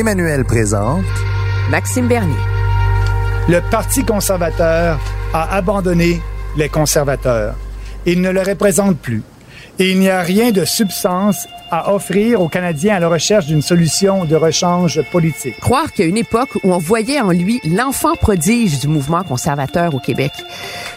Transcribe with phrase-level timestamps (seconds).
[0.00, 1.04] Emmanuel présente
[1.70, 2.32] Maxime Bernier.
[3.50, 4.98] Le Parti conservateur
[5.34, 6.22] a abandonné
[6.56, 7.54] les conservateurs.
[8.06, 9.22] Il ne le représente plus.
[9.78, 13.60] Et il n'y a rien de substance à offrir aux Canadiens à la recherche d'une
[13.60, 15.60] solution de rechange politique.
[15.60, 19.22] Croire qu'il y a une époque où on voyait en lui l'enfant prodige du mouvement
[19.22, 20.32] conservateur au Québec.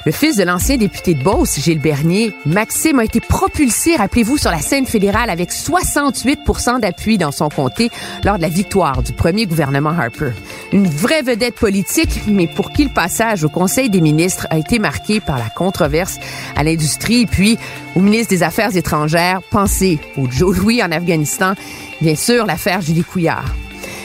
[0.05, 4.52] Le fils de l'ancien député de Beauce, Gilles Bernier, Maxime a été propulsé, rappelez-vous, sur
[4.52, 7.89] la scène fédérale avec 68% d'appui dans son comté
[8.25, 10.31] lors de la victoire du premier gouvernement Harper.
[10.73, 14.77] Une vraie vedette politique, mais pour qui le passage au Conseil des ministres a été
[14.77, 16.20] marqué par la controverse
[16.58, 17.58] à l'industrie, puis
[17.95, 21.53] au ministre des Affaires étrangères, pensez au Joe Louis en Afghanistan,
[22.02, 23.55] bien sûr l'affaire Julie Couillard.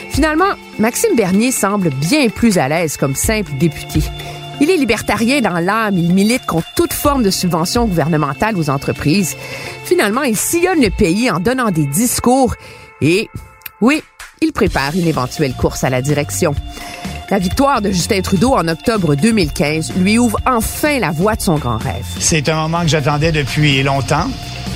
[0.09, 4.01] Finalement, Maxime Bernier semble bien plus à l'aise comme simple député.
[4.61, 9.37] Il est libertarien dans l'âme, il milite contre toute forme de subvention gouvernementale aux entreprises.
[9.85, 12.55] Finalement, il sillonne le pays en donnant des discours
[13.01, 13.29] et,
[13.79, 14.03] oui,
[14.41, 16.53] il prépare une éventuelle course à la direction.
[17.31, 21.55] La victoire de Justin Trudeau en octobre 2015 lui ouvre enfin la voie de son
[21.55, 22.05] grand rêve.
[22.17, 24.27] C'est un moment que j'attendais depuis longtemps.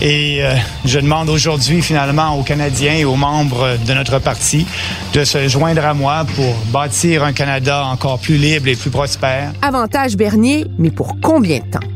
[0.01, 0.53] Et euh,
[0.85, 4.67] je demande aujourd'hui finalement aux Canadiens et aux membres de notre parti
[5.13, 9.51] de se joindre à moi pour bâtir un Canada encore plus libre et plus prospère.
[9.61, 11.92] Avantage Bernier, mais pour combien de temps?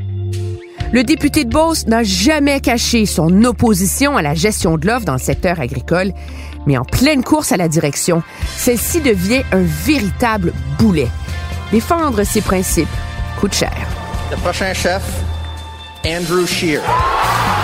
[0.93, 5.13] Le député de Beauce n'a jamais caché son opposition à la gestion de l'offre dans
[5.13, 6.13] le secteur agricole,
[6.65, 8.23] mais en pleine course à la direction,
[8.57, 11.09] celle-ci devient un véritable boulet.
[11.73, 12.87] Défendre ses principes
[13.37, 13.75] coûte cher.
[14.31, 15.03] Le prochain chef,
[16.05, 16.81] Andrew Scheer.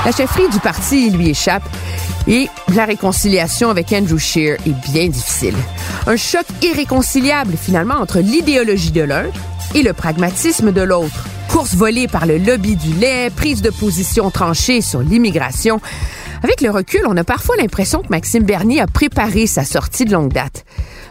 [0.05, 1.63] La chefferie du parti lui échappe
[2.27, 5.55] et la réconciliation avec Andrew Scheer est bien difficile.
[6.07, 9.27] Un choc irréconciliable finalement entre l'idéologie de l'un
[9.75, 11.23] et le pragmatisme de l'autre.
[11.53, 15.79] Course volée par le lobby du lait, prise de position tranchée sur l'immigration.
[16.41, 20.13] Avec le recul, on a parfois l'impression que Maxime Bernier a préparé sa sortie de
[20.13, 20.65] longue date.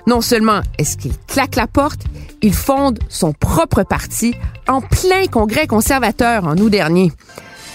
[0.08, 2.00] Non seulement est-ce qu'il claque la porte,
[2.42, 4.34] il fonde son propre parti
[4.66, 7.12] en plein congrès conservateur en août dernier.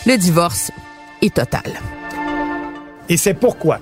[0.05, 0.69] Le divorce
[1.22, 1.72] est total.
[3.07, 3.79] Et c'est pourquoi,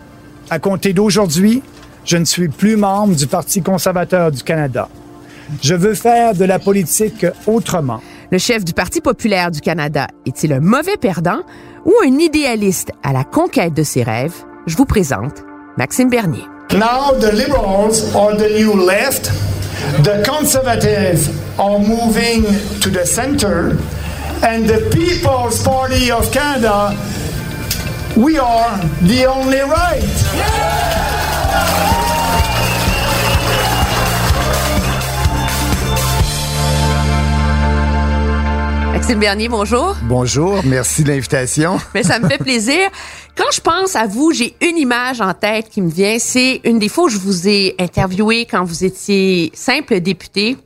[0.51, 1.63] à compter d'aujourd'hui,
[2.05, 4.89] je ne suis plus membre du Parti conservateur du Canada.
[5.63, 7.99] Je veux faire de la politique autrement.
[8.31, 11.41] Le chef du Parti populaire du Canada est-il un mauvais perdant
[11.85, 14.33] ou un idéaliste à la conquête de ses rêves?
[14.65, 15.43] Je vous présente
[15.77, 16.43] Maxime Bernier.
[16.73, 19.31] Now the Liberals are the new left.
[20.03, 22.43] The Conservatives are moving
[22.81, 23.77] to the center.
[24.41, 26.95] And the People's Party of Canada,
[28.15, 30.03] we are the only right.
[39.05, 39.95] Maxime Bernier, bonjour.
[40.01, 41.77] Bonjour, merci de l'invitation.
[41.93, 42.89] Mais ça me fait plaisir.
[43.35, 46.17] Quand je pense à vous, j'ai une image en tête qui me vient.
[46.17, 50.57] C'est une des fois où je vous ai interviewé quand vous étiez simple député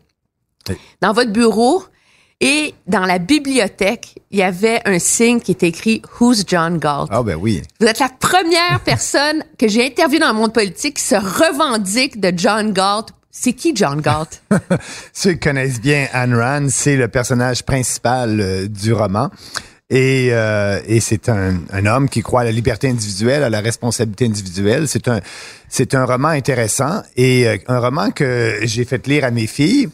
[1.01, 1.83] dans votre bureau
[2.39, 7.09] et dans la bibliothèque, il y avait un signe qui était écrit Who's John Galt?
[7.11, 7.61] Ah ben oui.
[7.81, 12.21] Vous êtes la première personne que j'ai interviewée dans le monde politique qui se revendique
[12.21, 14.41] de John Galt c'est qui John Galt?
[15.13, 19.29] Ceux qui connaissent bien Anne Rand, c'est le personnage principal euh, du roman.
[19.91, 24.87] Et, euh, c'est un, homme qui croit à la liberté individuelle, à la responsabilité individuelle.
[24.87, 25.19] C'est un,
[25.67, 29.89] c'est un roman intéressant et euh, un roman que j'ai fait lire à mes filles.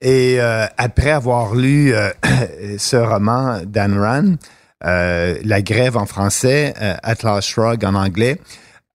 [0.00, 0.38] Et
[0.76, 1.92] après avoir lu
[2.78, 4.36] ce roman d'Anne Rand,
[4.80, 6.72] La grève en français,
[7.02, 8.38] Atlas Shrug en anglais,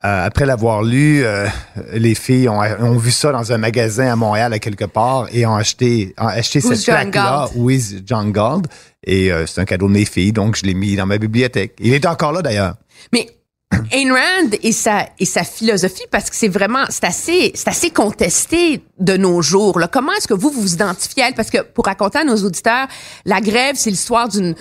[0.05, 1.47] euh, après l'avoir lu, euh,
[1.94, 5.45] les filles ont, ont, vu ça dans un magasin à Montréal à quelque part et
[5.45, 8.67] ont acheté, ont acheté cette plaque-là, With John Gold?
[9.05, 11.75] Et euh, c'est un cadeau de mes filles, donc je l'ai mis dans ma bibliothèque.
[11.79, 12.75] Il est encore là d'ailleurs.
[13.13, 13.27] Mais
[13.91, 17.89] Ayn Rand et sa et sa philosophie parce que c'est vraiment c'est assez c'est assez
[17.89, 19.79] contesté de nos jours.
[19.79, 19.88] Là.
[19.88, 21.33] Comment est-ce que vous vous identifiez à elle?
[21.33, 22.88] Parce que pour raconter à nos auditeurs,
[23.23, 24.53] la grève c'est l'histoire d'une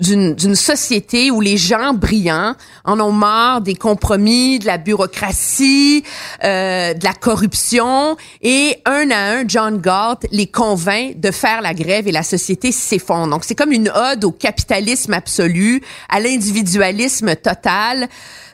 [0.00, 6.02] d'une société où les gens brillants en ont marre des compromis, de la bureaucratie,
[6.42, 11.74] euh, de la corruption, et un à un, John Galt les convainc de faire la
[11.74, 13.28] grève et la société s'effondre.
[13.28, 18.08] Donc c'est comme une ode au capitalisme absolu, à l'individualisme total.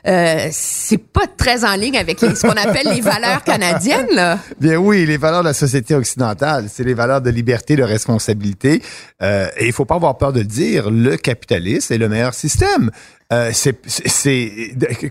[0.07, 4.07] Euh, c'est pas très en ligne avec ce qu'on appelle les valeurs canadiennes.
[4.13, 4.39] Là.
[4.59, 8.81] Bien oui, les valeurs de la société occidentale, c'est les valeurs de liberté, de responsabilité.
[9.21, 12.33] Euh, et il faut pas avoir peur de le dire, le capitalisme est le meilleur
[12.33, 12.89] système.
[13.31, 13.75] Euh, c'est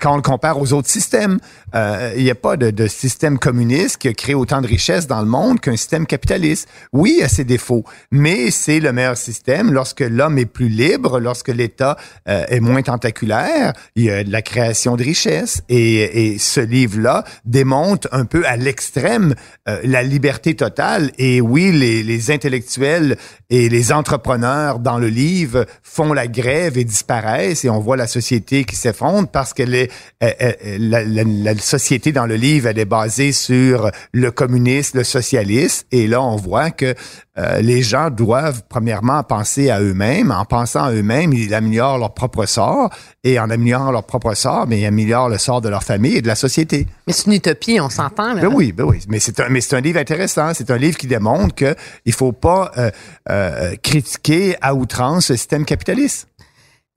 [0.00, 1.38] quand on le compare aux autres systèmes,
[1.74, 5.06] euh, il n'y a pas de, de, système communiste qui a créé autant de richesses
[5.06, 6.68] dans le monde qu'un système capitaliste.
[6.92, 11.20] Oui, il a ses défauts, mais c'est le meilleur système lorsque l'homme est plus libre,
[11.20, 11.96] lorsque l'État
[12.28, 13.72] euh, est moins tentaculaire.
[13.96, 18.44] Il y a de la création de richesses et, et ce livre-là démontre un peu
[18.46, 19.34] à l'extrême
[19.68, 21.12] euh, la liberté totale.
[21.18, 23.16] Et oui, les, les intellectuels
[23.48, 28.06] et les entrepreneurs dans le livre font la grève et disparaissent et on voit la
[28.10, 29.90] société qui s'effondre parce que est,
[30.20, 35.86] la, la, la, société dans le livre, elle est basée sur le communisme, le socialisme.
[35.92, 36.94] Et là, on voit que
[37.38, 40.30] euh, les gens doivent premièrement penser à eux-mêmes.
[40.30, 42.90] En pensant à eux-mêmes, ils améliorent leur propre sort.
[43.22, 46.22] Et en améliorant leur propre sort, mais ils améliorent le sort de leur famille et
[46.22, 46.86] de la société.
[47.06, 48.34] Mais c'est une utopie, on s'entend.
[48.34, 49.00] Ben oui, ben oui.
[49.08, 50.52] Mais c'est un, mais c'est un livre intéressant.
[50.54, 51.74] C'est un livre qui démontre que
[52.04, 52.90] il faut pas euh,
[53.30, 56.29] euh, critiquer à outrance le système capitaliste.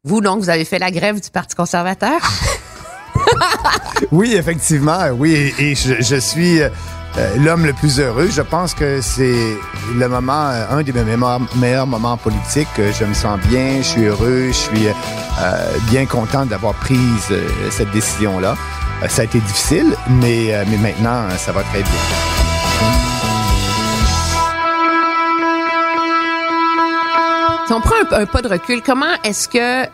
[0.06, 2.20] Vous, donc, vous avez fait la grève du Parti conservateur?
[4.12, 5.54] oui, effectivement, oui.
[5.58, 6.70] Et je, suis euh,
[7.38, 8.28] l'homme le plus heureux.
[8.30, 9.56] Je pense que c'est
[9.96, 12.68] le moment, euh, un des meilleurs, meilleurs moments politiques.
[12.78, 17.00] Je me sens bien, je suis heureux, je suis euh, bien content d'avoir pris
[17.32, 18.58] euh, cette décision-là.
[19.08, 23.13] ça a été difficile, mais, mais maintenant, ça va très bien.
[27.74, 29.90] Si on prend un, un pas de recul, comment est-ce que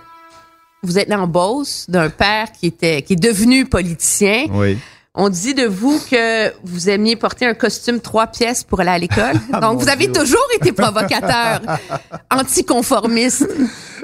[0.84, 4.48] vous êtes né en Beauce d'un père qui était qui est devenu politicien?
[4.52, 4.78] Oui.
[5.16, 8.98] On dit de vous que vous aimiez porter un costume trois pièces pour aller à
[8.98, 9.36] l'école.
[9.62, 10.22] Donc, vous avez Dieu.
[10.22, 11.62] toujours été provocateur,
[12.30, 13.48] anticonformiste.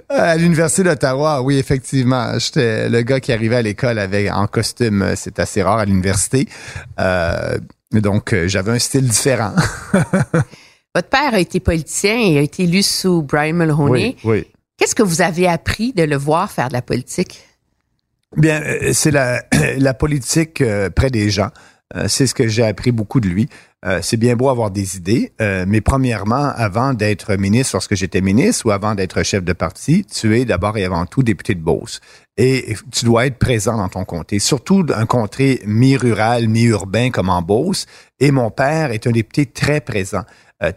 [0.08, 2.40] À l'Université d'Ottawa, oui, effectivement.
[2.40, 5.06] J'étais le gars qui arrivait à l'école avec en costume.
[5.18, 6.48] C'est assez rare à l'université.
[6.98, 7.58] Euh,
[7.92, 9.52] donc, j'avais un style différent.
[10.96, 14.16] Votre père a été politicien et a été élu sous Brian Mulroney.
[14.24, 14.48] Oui, oui.
[14.78, 17.44] Qu'est-ce que vous avez appris de le voir faire de la politique?
[18.38, 18.62] Bien,
[18.94, 19.44] c'est la,
[19.78, 21.50] la politique euh, près des gens.
[21.94, 23.48] Euh, c'est ce que j'ai appris beaucoup de lui.
[23.86, 28.22] Euh, c'est bien beau avoir des idées, euh, mais premièrement, avant d'être ministre, lorsque j'étais
[28.22, 31.60] ministre ou avant d'être chef de parti, tu es d'abord et avant tout député de
[31.60, 32.02] Beauce.
[32.38, 37.44] Et tu dois être présent dans ton comté, surtout un comté mi-rural, mi-urbain comme en
[37.44, 37.86] Beauce.
[38.20, 40.24] Et mon père est un député très présent.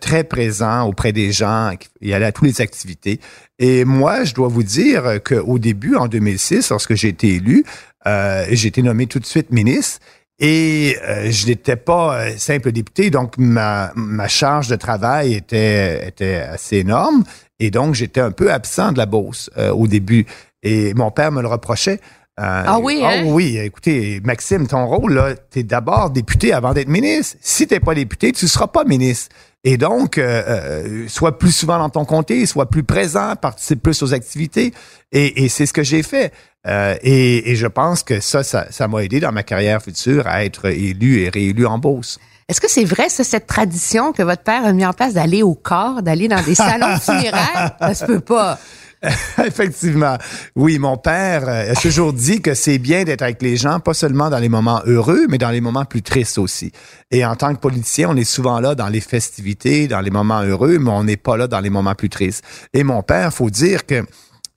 [0.00, 1.70] Très présent auprès des gens,
[2.00, 3.20] il allait à toutes les activités.
[3.60, 7.64] Et moi, je dois vous dire qu'au début, en 2006, lorsque j'ai été élu,
[8.04, 10.00] j'ai été nommé tout de suite ministre.
[10.40, 16.06] Et euh, je n'étais pas euh, simple député, donc ma, ma charge de travail était,
[16.06, 17.24] était assez énorme.
[17.58, 20.26] Et donc, j'étais un peu absent de la Beauce euh, au début.
[20.62, 22.00] Et mon père me le reprochait.
[22.38, 23.24] Euh, ah oui, hein?
[23.26, 27.36] Oh oui, écoutez, Maxime, ton rôle, là, t'es d'abord député avant d'être ministre.
[27.40, 29.34] Si t'es pas député, tu seras pas ministre.
[29.64, 34.00] Et donc, euh, euh, sois plus souvent dans ton comté, sois plus présent, participe plus
[34.04, 34.72] aux activités.
[35.10, 36.32] Et, et c'est ce que j'ai fait.
[36.66, 40.44] Euh, et, et, je pense que ça, ça m'a aidé dans ma carrière future à
[40.44, 42.18] être élu et réélu en Beauce.
[42.48, 45.42] Est-ce que c'est vrai, ça, cette tradition que votre père a mis en place d'aller
[45.42, 47.76] au corps, d'aller dans des salons funéraires?
[47.78, 48.58] Ça se peut pas.
[49.44, 50.16] Effectivement.
[50.56, 54.28] Oui, mon père a toujours dit que c'est bien d'être avec les gens, pas seulement
[54.28, 56.72] dans les moments heureux, mais dans les moments plus tristes aussi.
[57.10, 60.40] Et en tant que politicien, on est souvent là dans les festivités, dans les moments
[60.40, 62.42] heureux, mais on n'est pas là dans les moments plus tristes.
[62.72, 64.04] Et mon père, faut dire que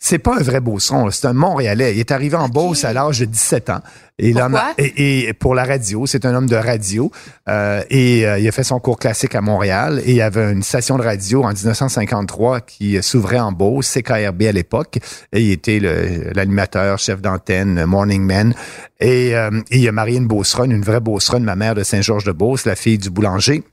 [0.04, 1.94] c'est pas un vrai Beauceron, c'est un Montréalais.
[1.94, 3.82] Il est arrivé en Beauce à l'âge de 17 ans.
[4.18, 4.74] Et, Pourquoi?
[4.80, 7.12] et, et pour la radio, c'est un homme de radio.
[7.48, 10.02] Euh, et euh, il a fait son cours classique à Montréal.
[10.04, 14.42] Et il y avait une station de radio en 1953 qui s'ouvrait en Beauce, CKRB
[14.42, 14.98] à l'époque.
[15.34, 15.80] Et il était
[16.34, 18.56] l'animateur, chef d'antenne, Morning Man.
[19.00, 22.66] Et, euh, et, il a marié une Beauceronne, une vraie Beauceronne, ma mère de Saint-Georges-de-Beauce,
[22.66, 23.64] la fille du boulanger.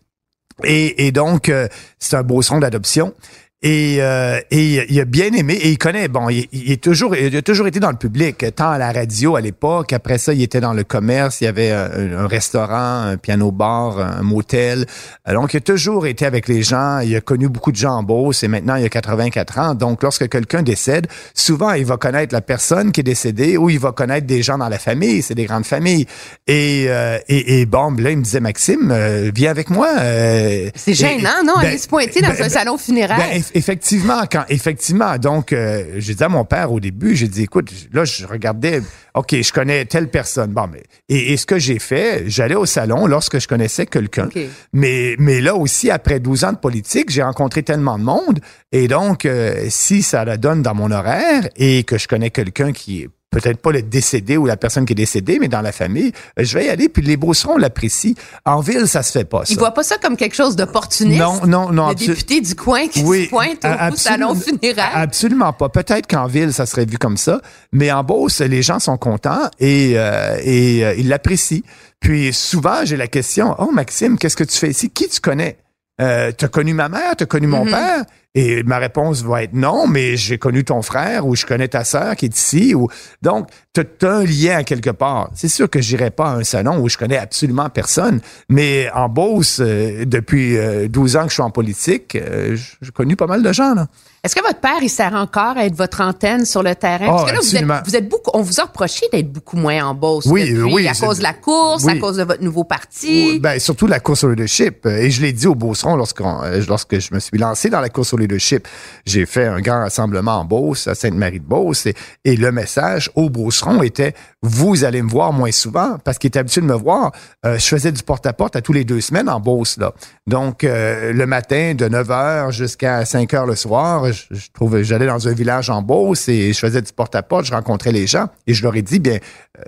[0.62, 1.68] Et, et donc, euh,
[1.99, 3.14] c'est un Beauceron d'adoption.
[3.61, 7.17] Et, euh, et il a bien aimé et il connaît bon il, il, est toujours
[7.17, 9.93] il a toujours été dans le public tant à la radio à l'époque.
[9.93, 11.41] Après ça il était dans le commerce.
[11.41, 14.87] Il y avait un, un restaurant un piano bar un motel.
[15.27, 17.00] Donc il a toujours été avec les gens.
[17.00, 19.75] Il a connu beaucoup de gens en Beauce et maintenant il a 84 ans.
[19.75, 23.81] Donc lorsque quelqu'un décède souvent il va connaître la personne qui est décédée ou il
[23.81, 25.21] va connaître des gens dans la famille.
[25.21, 26.07] C'est des grandes familles.
[26.47, 30.71] Et euh, et, et, bon là il me disait Maxime euh, viens avec moi euh,
[30.77, 33.19] c'est gênant non ben, aller se pointer dans ben, un salon funéraire?
[33.19, 37.43] ben, effectivement, quand effectivement, donc euh, j'ai dit à mon père au début, j'ai dit
[37.43, 38.83] écoute, là je regardais,
[39.14, 42.67] ok, je connais telle personne, bon mais et, et ce que j'ai fait, j'allais au
[42.67, 44.49] salon lorsque je connaissais quelqu'un, okay.
[44.73, 48.40] mais mais là aussi après 12 ans de politique, j'ai rencontré tellement de monde.
[48.73, 52.73] Et donc euh, si ça la donne dans mon horaire et que je connais quelqu'un
[52.73, 55.73] qui est peut-être pas le décédé ou la personne qui est décédée, mais dans la
[55.73, 56.88] famille, euh, je vais y aller.
[56.88, 58.14] Puis les Beaucerons l'apprécient.
[58.44, 59.44] En ville, ça se fait pas.
[59.44, 59.52] Ça.
[59.52, 61.20] Ils voient pas ça comme quelque chose d'opportuniste?
[61.20, 61.88] Non, non, non.
[61.90, 64.90] Le député du coin qui se pointe au salon funéraire?
[64.94, 65.68] Absolument pas.
[65.68, 67.40] Peut-être qu'en ville, ça serait vu comme ça,
[67.73, 71.62] mais en Beauce, les gens sont contents et, euh, et euh, ils l'apprécient.
[72.00, 74.90] Puis souvent, j'ai la question, oh Maxime, qu'est-ce que tu fais ici?
[74.90, 75.58] Qui tu connais?
[76.00, 77.70] Euh, t'as connu ma mère, t'as connu mon mm-hmm.
[77.70, 78.04] père,
[78.35, 81.85] et ma réponse va être non, mais j'ai connu ton frère ou je connais ta
[81.85, 82.75] sœur qui est ici.
[82.75, 82.88] Ou
[83.23, 85.30] donc tu as un lien quelque part.
[85.35, 89.08] C'est sûr que j'irai pas à un salon où je connais absolument personne, mais en
[89.08, 90.56] Beauce, euh, depuis
[90.88, 93.87] 12 ans que je suis en politique, j'ai connu pas mal de gens là.
[94.25, 97.06] Est-ce que votre père, il sert encore à être votre antenne sur le terrain?
[97.06, 99.84] Parce que là, vous êtes, vous êtes, beaucoup, on vous a reproché d'être beaucoup moins
[99.84, 100.26] en boss.
[100.26, 100.88] Oui, oui.
[100.88, 103.38] À cause de la course, à cause de votre nouveau parti.
[103.38, 104.87] ben, surtout la course au leadership.
[104.87, 107.90] Et je l'ai dit au Beauceron lorsque, euh, lorsque je me suis lancé dans la
[107.90, 108.66] course au leadership.
[109.06, 111.87] J'ai fait un grand rassemblement en Beauce, à Sainte-Marie-de-Beauce.
[111.87, 111.94] Et,
[112.25, 116.40] et, le message au Beauceron était, vous allez me voir moins souvent parce qu'il était
[116.40, 117.12] habitué de me voir.
[117.46, 119.92] Euh, je faisais du porte-à-porte -à, tous les deux semaines en Beauce, là.
[120.26, 125.29] Donc, euh, le matin, de 9 h jusqu'à 5 h le soir, je, j'allais dans
[125.29, 128.62] un village en Beauce et je faisais du porte-à-porte, je rencontrais les gens et je
[128.62, 129.19] leur ai dit, bien,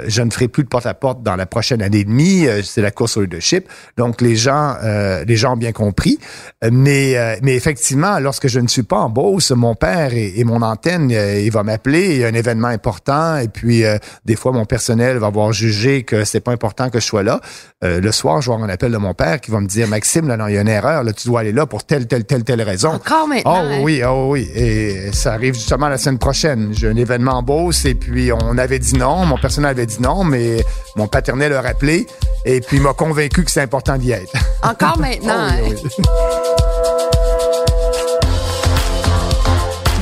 [0.07, 2.91] je ne ferai plus de porte-à-porte dans la prochaine année et demie, euh, c'est la
[2.91, 3.69] course au leadership.
[3.97, 6.19] Donc, les gens, euh, les gens ont bien compris.
[6.71, 11.11] Mais, mais effectivement, lorsque je ne suis pas en Beauce, mon père et, mon antenne,
[11.11, 13.83] il va m'appeler, il y a un événement important et puis
[14.25, 17.41] des fois, mon personnel va avoir jugé que c'est pas important que je sois là.
[17.83, 20.29] le soir, je vais avoir un appel de mon père qui va me dire, Maxime,
[20.29, 22.25] là, non, il y a une erreur, là, tu dois aller là pour telle, telle,
[22.25, 22.91] telle, telle raison.
[22.91, 23.65] Encore maintenant.
[23.65, 24.49] Oh oui, oh oui.
[24.55, 26.71] Et ça arrive justement la semaine prochaine.
[26.73, 29.25] J'ai un événement en Beauce et puis on avait dit non.
[29.25, 30.65] Mon personnel avait dit non, mais
[30.97, 32.07] mon paternel a rappelé
[32.45, 34.33] et puis m'a convaincu que c'est important d'y être.
[34.63, 35.49] Encore maintenant.
[35.51, 36.11] Oh hein?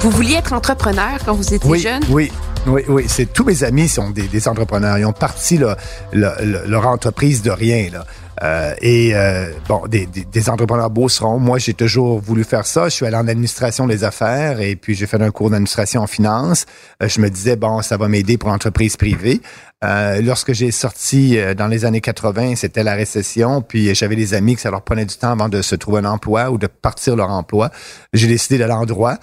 [0.01, 2.03] Vous vouliez être entrepreneur quand vous étiez jeune?
[2.09, 2.31] Oui,
[2.67, 3.05] oui, oui.
[3.09, 4.97] C'est tous mes amis sont des, entrepreneurs.
[4.99, 5.59] Ils ont parti
[6.13, 7.89] leur entreprise de rien.
[7.93, 8.07] Là.
[8.43, 11.39] Euh, et euh, bon, des, des, des, entrepreneurs seront.
[11.39, 12.85] Moi, j'ai toujours voulu faire ça.
[12.85, 16.07] Je suis allé en administration des affaires et puis j'ai fait un cours d'administration en
[16.07, 16.67] finance.
[17.03, 19.41] Euh, je me disais bon, ça va m'aider pour l'entreprise privée.
[19.83, 24.61] lorsque j'ai sorti dans les années 80, c'était la récession, puis j'avais des amis que
[24.61, 27.31] ça leur prenait du temps avant de se trouver un emploi ou de partir leur
[27.31, 27.71] emploi.
[28.13, 29.15] J'ai décidé d'aller en droit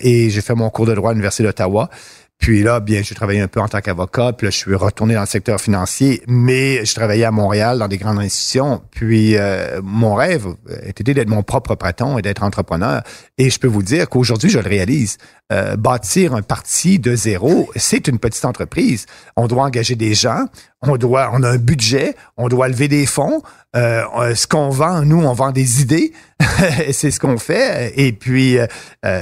[0.00, 1.90] et j'ai fait mon cours de droit à l'Université d'Ottawa.
[2.38, 4.32] Puis là, bien, j'ai travaillé un peu en tant qu'avocat.
[4.32, 7.88] Puis là, je suis retourné dans le secteur financier, mais je travaillais à Montréal dans
[7.88, 8.80] des grandes institutions.
[8.92, 10.46] Puis euh, mon rêve
[10.82, 13.02] était d'être mon propre patron et d'être entrepreneur.
[13.38, 15.18] Et je peux vous dire qu'aujourd'hui, je le réalise.
[15.50, 19.06] Euh, bâtir un parti de zéro, c'est une petite entreprise.
[19.34, 20.44] On doit engager des gens,
[20.82, 23.42] on doit, on a un budget, on doit lever des fonds.
[23.74, 26.12] Euh, euh ce qu'on vend, nous, on vend des idées.
[26.92, 27.92] c'est ce qu'on fait.
[27.96, 28.66] Et puis, euh,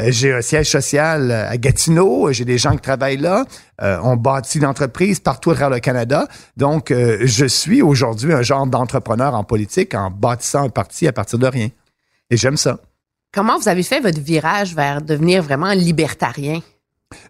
[0.09, 2.33] j'ai un siège social à Gatineau.
[2.33, 3.45] J'ai des gens qui travaillent là.
[3.81, 6.29] on bâtit l'entreprise partout à le Canada.
[6.57, 11.39] Donc, je suis aujourd'hui un genre d'entrepreneur en politique en bâtissant un parti à partir
[11.39, 11.69] de rien.
[12.31, 12.79] Et j'aime ça.
[13.33, 16.61] Comment vous avez fait votre virage vers devenir vraiment libertarien?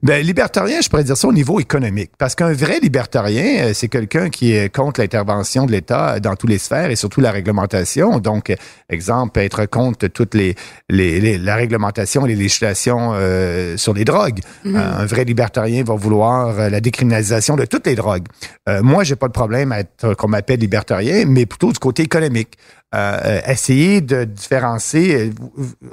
[0.02, 2.12] Ben, libertarien, je pourrais dire ça au niveau économique.
[2.18, 6.48] Parce qu'un vrai libertarien, euh, c'est quelqu'un qui est contre l'intervention de l'État dans toutes
[6.48, 8.18] les sphères et surtout la réglementation.
[8.18, 8.54] Donc,
[8.88, 10.54] exemple, être contre toutes les,
[10.88, 14.40] les, la réglementation et les législations euh, sur les drogues.
[14.64, 14.76] Mhm.
[14.76, 18.26] Euh, un vrai libertarien va vouloir la décriminalisation de toutes les drogues.
[18.68, 22.02] Euh, moi, j'ai pas de problème à être qu'on m'appelle libertarien, mais plutôt du côté
[22.02, 22.56] économique.
[22.94, 25.32] Euh, essayer de différencier.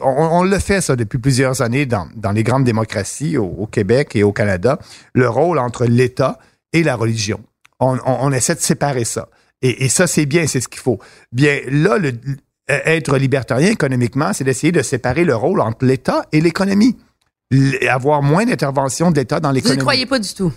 [0.02, 4.24] On, le fait ça depuis plusieurs années dans, dans les grandes démocraties au, Québec et
[4.24, 4.78] au Canada,
[5.14, 6.38] le rôle entre l'État
[6.72, 7.42] et la religion.
[7.80, 9.28] On, on, essaie de séparer ça.
[9.62, 11.00] Et, et ça, c'est bien, c'est ce qu'il faut.
[11.32, 12.14] Bien, là, le,
[12.68, 16.98] être libertarien économiquement, c'est d'essayer de séparer le rôle entre l'État et l'économie.
[17.90, 19.76] Avoir moins d'intervention de l'État dans l'économie.
[19.76, 20.54] Vous ne croyez pas du tout?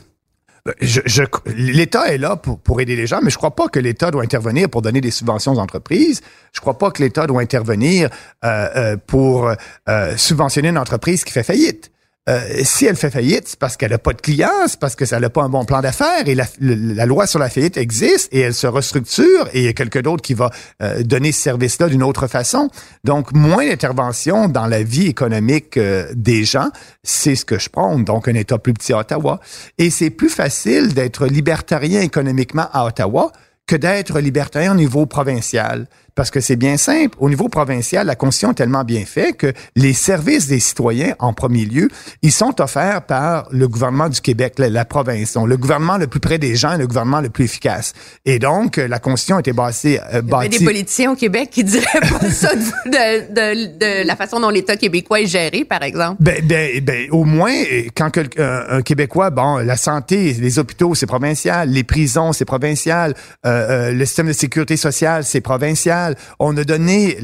[0.80, 4.11] Je, l'État est là pour, pour aider les gens, mais je crois pas que l'État
[4.11, 6.20] doit intervenir pour donner des subventions aux entreprises.
[6.52, 8.11] Je crois pas que l'État doit intervenir
[8.44, 9.52] euh, euh, pour
[9.88, 11.90] euh, subventionner une entreprise qui fait faillite.
[12.28, 15.04] Euh, si elle fait faillite, c'est parce qu'elle n'a pas de clients, c'est parce que
[15.04, 18.28] ça n'a pas un bon plan d'affaires et la, la, loi sur la faillite existe
[18.33, 20.50] et elle se restructure et il y a quelqu'un d'autre qui va
[20.83, 22.68] euh, donner ce service-là d'une autre façon.
[23.04, 26.71] Donc, moins d'intervention dans la vie économique euh, des gens,
[27.04, 27.97] c'est ce que je prends.
[27.97, 29.38] Donc, un État plus petit à Ottawa.
[29.78, 33.30] Et c'est plus facile d'être libertarien économiquement à Ottawa
[33.68, 35.87] que d'être libertarien au niveau provincial.
[36.16, 37.14] Parce que c'est bien simple.
[37.20, 41.32] Au niveau provincial, la Constitution est tellement bien faite que les services des citoyens, en
[41.35, 41.88] premier lieu,
[42.23, 45.35] ils sont offerts par le gouvernement du Québec, la, la province.
[45.35, 47.92] Donc, le gouvernement le plus près des gens, le gouvernement le plus efficace.
[48.25, 50.58] Et donc, euh, la Constitution était basée, euh, Il y a bâtie...
[50.58, 54.49] des politiciens au Québec qui diraient pas ça de, de, de- de la façon dont
[54.49, 56.16] l'État québécois est géré, par exemple.
[56.23, 60.58] Ben, ben, ben, au moins, euh, quand quel- un, un Québécois, bon, la santé, les
[60.58, 65.42] hôpitaux, c'est provincial, les prisons, c'est provincial, euh, euh, le système de sécurité sociale, c'est
[65.42, 66.05] provincial.
[66.38, 67.18] On a donné,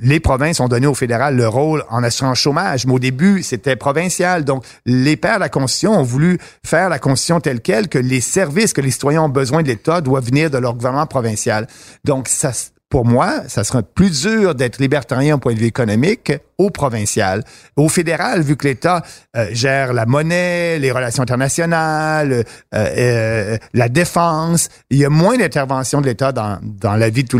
[0.00, 3.76] les provinces ont donné au fédéral le rôle en assurance chômage, mais au début, c'était
[3.76, 4.44] provincial.
[4.44, 8.20] Donc, les pères de la Constitution ont voulu faire la Constitution telle quelle que les
[8.20, 11.66] services que les citoyens ont besoin de l'État doivent venir de leur gouvernement provincial.
[12.04, 12.52] Donc, ça,
[12.92, 17.42] pour moi, ça sera plus dur d'être libertarien au point de vue économique au provincial.
[17.74, 19.02] Au fédéral, vu que l'État
[19.34, 22.44] euh, gère la monnaie, les relations internationales, euh,
[22.74, 27.28] euh, la défense, il y a moins d'intervention de l'État dans, dans la vie de
[27.28, 27.38] tous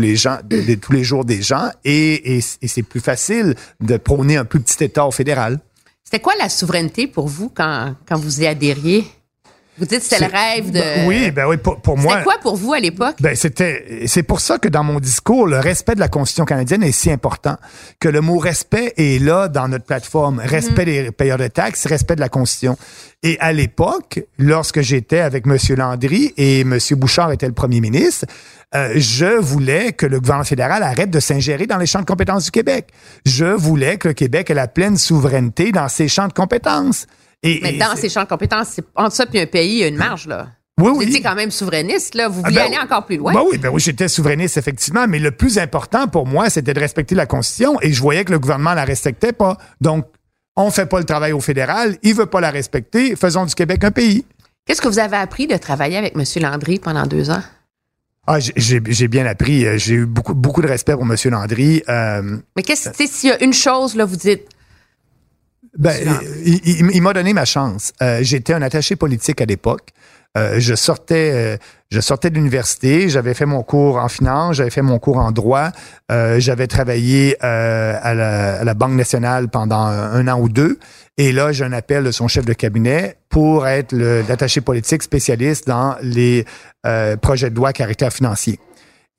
[0.91, 5.11] les jours des gens, et c'est plus facile de prôner un plus petit État au
[5.11, 5.59] fédéral.
[6.03, 9.05] C'était quoi la souveraineté pour vous quand, quand vous y adhériez?
[9.77, 10.79] Vous dites que c'était le rêve de...
[10.79, 12.13] Ben oui, ben oui, pour, pour moi.
[12.13, 13.15] C'était quoi pour vous à l'époque?
[13.19, 16.83] Ben c'était c'est pour ça que dans mon discours le respect de la constitution canadienne
[16.83, 17.57] est si important
[17.99, 22.15] que le mot respect est là dans notre plateforme respect des payeurs de taxes respect
[22.15, 22.77] de la constitution
[23.23, 28.25] et à l'époque lorsque j'étais avec monsieur Landry et monsieur Bouchard était le premier ministre
[28.75, 32.45] euh, je voulais que le gouvernement fédéral arrête de s'ingérer dans les champs de compétences
[32.45, 32.87] du Québec.
[33.23, 37.05] Je voulais que le Québec ait la pleine souveraineté dans ses champs de compétences.
[37.43, 39.87] Et, Mais dans ces champs de compétences, entre ça puis un pays, il y a
[39.87, 40.47] une marge, là.
[40.81, 41.05] Oui, Vous oui.
[41.05, 42.27] étiez quand même souverainiste, là.
[42.29, 43.33] Vous Ah vouliez ben aller encore plus loin.
[43.33, 46.79] Ben oui, ben oui, j'étais souverainiste, effectivement, mais le plus important pour moi, c'était de
[46.79, 49.57] respecter la Constitution et je voyais que le gouvernement la respectait pas.
[49.81, 50.05] Donc,
[50.55, 53.83] on fait pas le travail au fédéral, il veut pas la respecter, faisons du Québec
[53.83, 54.25] un pays.
[54.65, 56.23] Qu'est-ce que vous avez appris de travailler avec M.
[56.41, 57.41] Landry pendant deux ans?
[58.25, 61.15] Ah, j'ai- bien appris, euh, j'ai eu beaucoup, beaucoup de respect pour M.
[61.25, 61.83] Landry.
[61.89, 64.43] Euh, Mais qu'est-ce que, tu sais, s'il y a une chose, là, vous dites,
[65.77, 65.95] Ben,
[66.45, 67.93] il, il- il m'a donné ma chance.
[68.01, 69.89] Euh, J'étais un attaché politique à l'époque.
[70.35, 71.57] Euh, je sortais, euh,
[71.91, 73.07] je sortais de l'université.
[73.07, 75.69] J'avais fait mon cours en finance, j'avais fait mon cours en droit.
[76.11, 80.79] Euh, j'avais travaillé euh, à, la, à la Banque nationale pendant un, an ou deux.
[81.19, 85.67] Et là, j'ai un appel de son chef de cabinet pour être l'attaché politique spécialiste
[85.67, 86.45] dans les
[86.87, 88.59] euh, projets de loi à caractère financier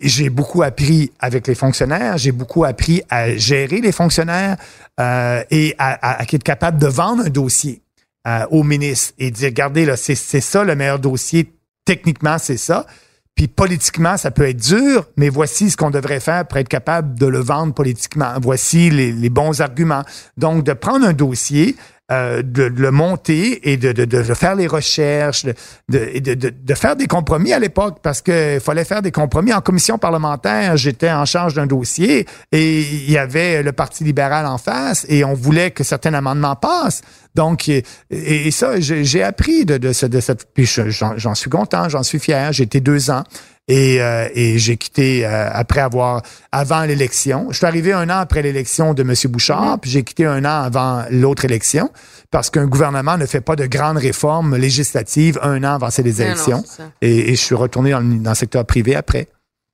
[0.05, 4.57] j'ai beaucoup appris avec les fonctionnaires, j'ai beaucoup appris à gérer les fonctionnaires
[5.01, 7.81] euh, et à, à- à être capable de vendre un dossier
[8.27, 11.53] euh, au ministre et dire, regardez, là, c'est, c'est ça le meilleur dossier,
[11.85, 12.87] techniquement, c'est ça.
[13.35, 17.19] Puis politiquement, ça peut être dur, mais voici ce qu'on devrait faire pour être capable
[17.19, 18.33] de le vendre politiquement.
[18.41, 20.05] Voici les, les bons arguments.
[20.37, 21.75] Donc, de prendre un dossier,
[22.13, 25.47] euh, de, le monter et de, de, de faire les recherches,
[25.89, 29.55] de faire des compromis à l'époque, parce qu'il fallait faire des compromis.
[29.55, 34.45] En commission parlementaire, j'étais en charge d'un dossier et il y avait le Parti libéral
[34.45, 37.01] en face et on voulait que certains amendements passent.
[37.35, 40.47] Donc, et, et ça, j'ai appris de, de, ce- de cette...
[40.55, 42.53] Puis je- j'en suis content, j'en suis fier.
[42.53, 43.25] J'ai été deux ans
[43.67, 46.23] et, euh, et j'ai quitté euh, après avoir...
[46.53, 47.49] Avant l'élection.
[47.51, 49.13] Je suis arrivé un an après l'élection de M.
[49.31, 51.91] Bouchard, puis j'ai quitté un an avant l'autre élection
[52.31, 56.65] parce qu'un gouvernement ne fait pas de grandes réformes législatives un an avant non, élections.
[57.03, 59.27] et, et je suis retourné dans, le- dans le secteur privé après.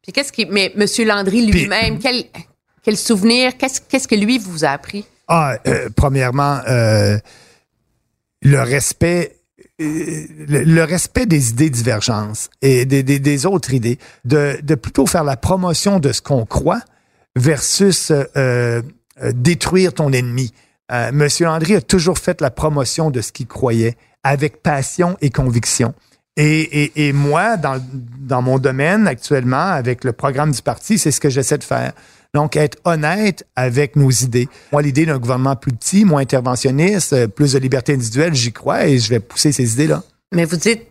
[0.02, 0.46] Puis qu'est-ce qui.
[0.46, 0.86] Mais M.
[1.06, 2.24] Landry lui-même, quel,
[2.82, 5.04] quel souvenir, qu'est-ce, qu'est-ce que lui vous a appris?
[5.28, 7.18] Ah, euh, premièrement, euh,
[8.42, 9.36] le respect,
[9.80, 15.06] euh, le, respect des idées divergentes et des, des, des autres idées, de, de plutôt
[15.06, 16.82] faire la promotion de ce qu'on croit
[17.36, 18.82] versus euh, euh,
[19.34, 20.52] détruire ton ennemi.
[21.12, 25.94] Monsieur Landry a toujours fait la promotion de ce qu'il croyait avec passion et conviction.
[26.36, 31.12] Et, et, et moi, dans, dans mon domaine actuellement, avec le programme du parti, c'est
[31.12, 31.92] ce que j'essaie de faire.
[32.34, 34.48] Donc, être honnête avec nos idées.
[34.72, 38.86] Moi, l'idée d'un gouvernement plus petit, moins interventionniste, euh, plus de liberté individuelle, j'y crois
[38.86, 40.02] et je vais pousser ces idées-là.
[40.32, 40.82] Mais vous dites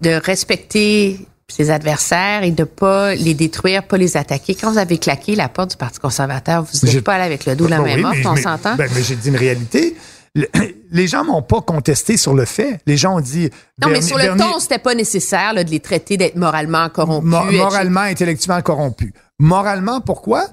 [0.00, 4.54] de respecter ses adversaires et de pas les détruire, pas les attaquer.
[4.54, 7.56] Quand vous avez claqué la porte du Parti conservateur, vous n'êtes pas allé avec le
[7.56, 8.74] dos de la Ben même oui, mais- on s'entend?
[8.76, 9.96] ben, mais j'ai dit une réalité.
[10.34, 10.48] Le-
[10.90, 12.80] les gens m'ont pas contesté sur le fait.
[12.86, 13.48] Les gens ont dit.
[13.80, 16.88] non, mais sur le Bernier- ton, c'était pas nécessaire là, de les traiter d'être moralement
[16.90, 17.30] corrompus.
[17.30, 19.12] Mo- moralement, intellectuellement corrompu.
[19.38, 20.46] Moralement, pourquoi?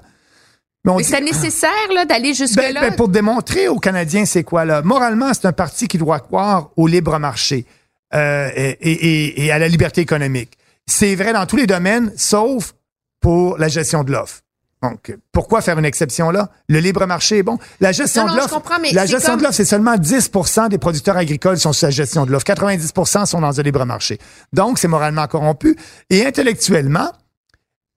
[0.84, 2.80] Mais c'était nécessaire là, d'aller Ben, jusque-là.
[2.80, 4.82] ben, pour démontrer aux Canadiens c'est quoi là?
[4.82, 7.66] Moralement, c'est un parti qui doit croire au libre marché
[8.14, 10.52] euh, et, et- et à la liberté économique.
[10.86, 12.72] C'est vrai dans tous les domaines, sauf
[13.20, 14.40] pour la gestion de l'offre.
[14.82, 16.48] Donc, pourquoi faire une exception là?
[16.68, 17.58] Le libre marché est bon.
[17.80, 18.62] La gestion Non, non, de l'offre,
[18.94, 21.90] la c'est gestion comme- de l'offre, c'est seulement 10% des producteurs agricoles sont sur la
[21.90, 22.46] gestion de l'offre.
[22.46, 24.18] 90% sont dans le libre marché.
[24.54, 25.76] Donc, c'est moralement corrompu.
[26.08, 27.12] Et intellectuellement,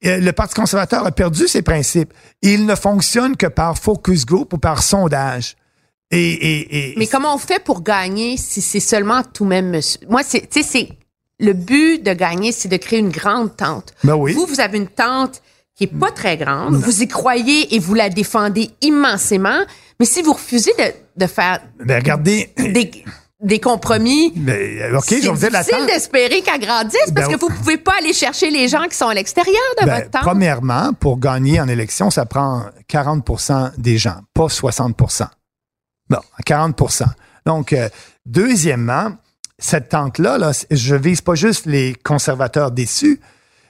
[0.04, 2.14] le Parti conservateur a perdu ses principes.
[2.42, 5.56] Il ne fonctionne que par focus group ou par sondage.
[6.12, 10.00] Et, et, et Mais comment on fait pour gagner si c'est seulement tout même monsieur?
[10.10, 10.90] Moi, c'est, tu sais, c'est,
[11.40, 13.94] le but de gagner, c'est de créer une grande tente.
[14.04, 14.34] Ben oui.
[14.34, 15.42] Vous, vous avez une tente
[15.76, 16.76] qui est pas très grande.
[16.76, 19.60] Vous y croyez et vous la défendez immensément.
[20.00, 22.92] Mais si vous refusez de, de faire ben, regardez, des,
[23.44, 27.94] des compromis, ben, ok, c'est difficile d'espérer qu'elle grandisse parce Ben que vous pouvez pas
[28.00, 30.22] aller chercher les gens qui sont à l'extérieur de Ben, votre tente.
[30.22, 35.28] premièrement, pour gagner en élection, ça prend 40% des gens, pas 60%
[36.10, 37.06] Bon, 40%
[37.46, 37.90] Donc, euh,
[38.26, 39.12] deuxièmement,
[39.60, 43.20] cette tente-là, là, je vise pas juste les conservateurs déçus.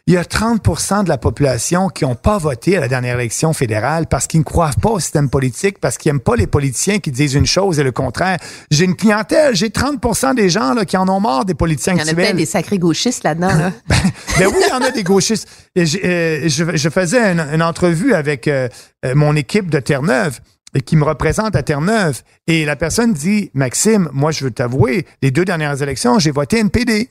[0.06, 3.54] Il y a 30% de la population qui n'ont pas voté à la dernière élection
[3.54, 7.00] fédérale parce qu'ils ne croient pas au système politique, parce qu'ils n'aiment pas les politiciens
[7.00, 8.38] qui disent une chose et le contraire.
[8.70, 12.00] J'ai une clientèle, j'ai 30% des gens là, qui en ont marre des politiciens Il
[12.00, 12.26] y en a actuels.
[12.26, 13.56] peut-être des sacrés gauchistes là-dedans.
[13.56, 13.72] Là.
[14.40, 15.48] Ben oui, il y en a des gauchistes.
[15.76, 18.68] Et euh, je, je faisais une, une entrevue avec euh,
[19.06, 20.42] euh, mon équipe de Terre-Neuve
[20.76, 22.24] et qui me représente à Terre-Neuve.
[22.48, 26.60] Et la personne dit, Maxime, moi, je veux t'avouer, les deux dernières élections, j'ai voté
[26.60, 27.10] NPD.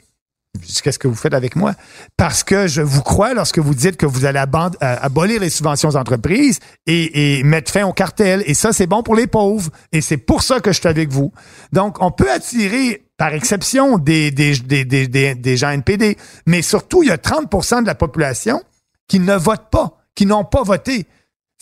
[0.83, 1.75] Qu'est-ce que vous faites avec moi?
[2.17, 5.89] Parce que je vous crois lorsque vous dites que vous allez euh, abolir les subventions
[5.89, 8.43] aux entreprises et, et mettre fin au cartel.
[8.47, 9.71] Et ça, c'est bon pour les pauvres.
[9.93, 11.33] Et c'est pour ça que je suis avec vous.
[11.73, 16.19] Donc, on peut attirer, par exception, des, des gens NPD.
[16.47, 18.63] Mais surtout, il y a 30 de la population
[19.09, 21.07] qui ne votent pas, qui n'ont pas voté.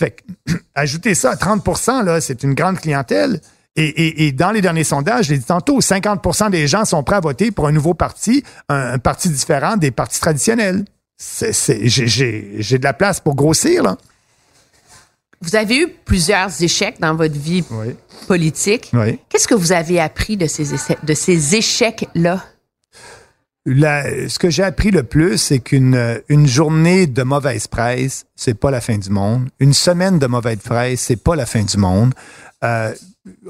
[0.00, 1.64] Fait que, ajouter ça à 30
[2.04, 3.40] là, c'est une grande clientèle.
[3.76, 7.02] Et, et, et dans les derniers sondages, je l'ai dit tantôt, 50% des gens sont
[7.04, 10.84] prêts à voter pour un nouveau parti, un, un parti différent des partis traditionnels.
[11.40, 13.96] J'ai, j'ai, j'ai de la place pour grossir, là.
[15.42, 17.94] Vous avez eu plusieurs échecs dans votre vie Oui.
[18.28, 18.90] politique.
[18.92, 19.18] Oui.
[19.30, 20.64] Qu'est-ce que vous avez appris de ces,
[21.02, 22.44] de ces échecs-là?
[23.66, 28.70] Ce que j'ai appris le plus, c'est qu'une une journée de mauvaise presse, c'est pas
[28.70, 29.48] la fin du monde.
[29.60, 32.12] Une semaine de mauvaise presse, c'est pas la fin du monde.
[32.64, 32.92] Euh,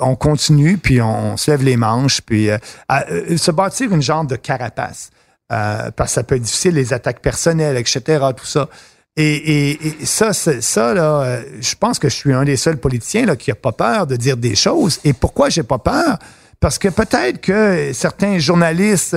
[0.00, 2.58] on continue, puis on, se lève les manches, puis euh,
[2.90, 5.10] euh, se bâtir une genre de carapace.
[5.52, 8.68] Euh, parce que ça peut être difficile, les attaques personnelles, etc., tout ça.
[9.16, 13.50] Et, ça, ça là, je pense que je suis un des seuls politiciens là, qui
[13.50, 15.00] a pas peur de dire des choses.
[15.04, 16.18] Et pourquoi j'ai pas peur?
[16.60, 19.16] Parce que peut-être que certains journalistes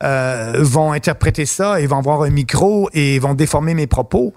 [0.00, 4.32] vont interpréter ça et vont avoir un micro et vont déformer mes propos.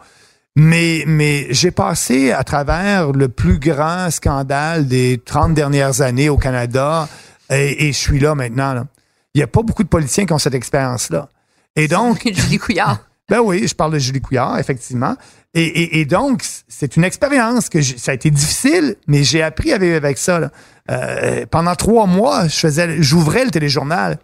[0.55, 6.37] Mais, mais j'ai passé à travers le plus grand scandale des 30 dernières années au
[6.37, 7.09] Canada
[7.49, 8.73] et, et je suis là maintenant.
[8.73, 8.85] là.
[9.33, 11.27] Il n'y a pas beaucoup de politiciens qui ont cette expérience-là.
[11.75, 12.99] Et donc, Julie Couillard.
[13.29, 15.17] ben oui, je parle de Julie Couillard, effectivement.
[15.53, 19.41] Et, et, et donc, c'est une expérience que j'ai- ça a été difficile, mais j'ai
[19.43, 20.39] appris à vivre avec ça.
[20.39, 20.51] là.
[20.89, 24.19] Euh, pendant trois mois, je faisais, j'ouvrais le téléjournal.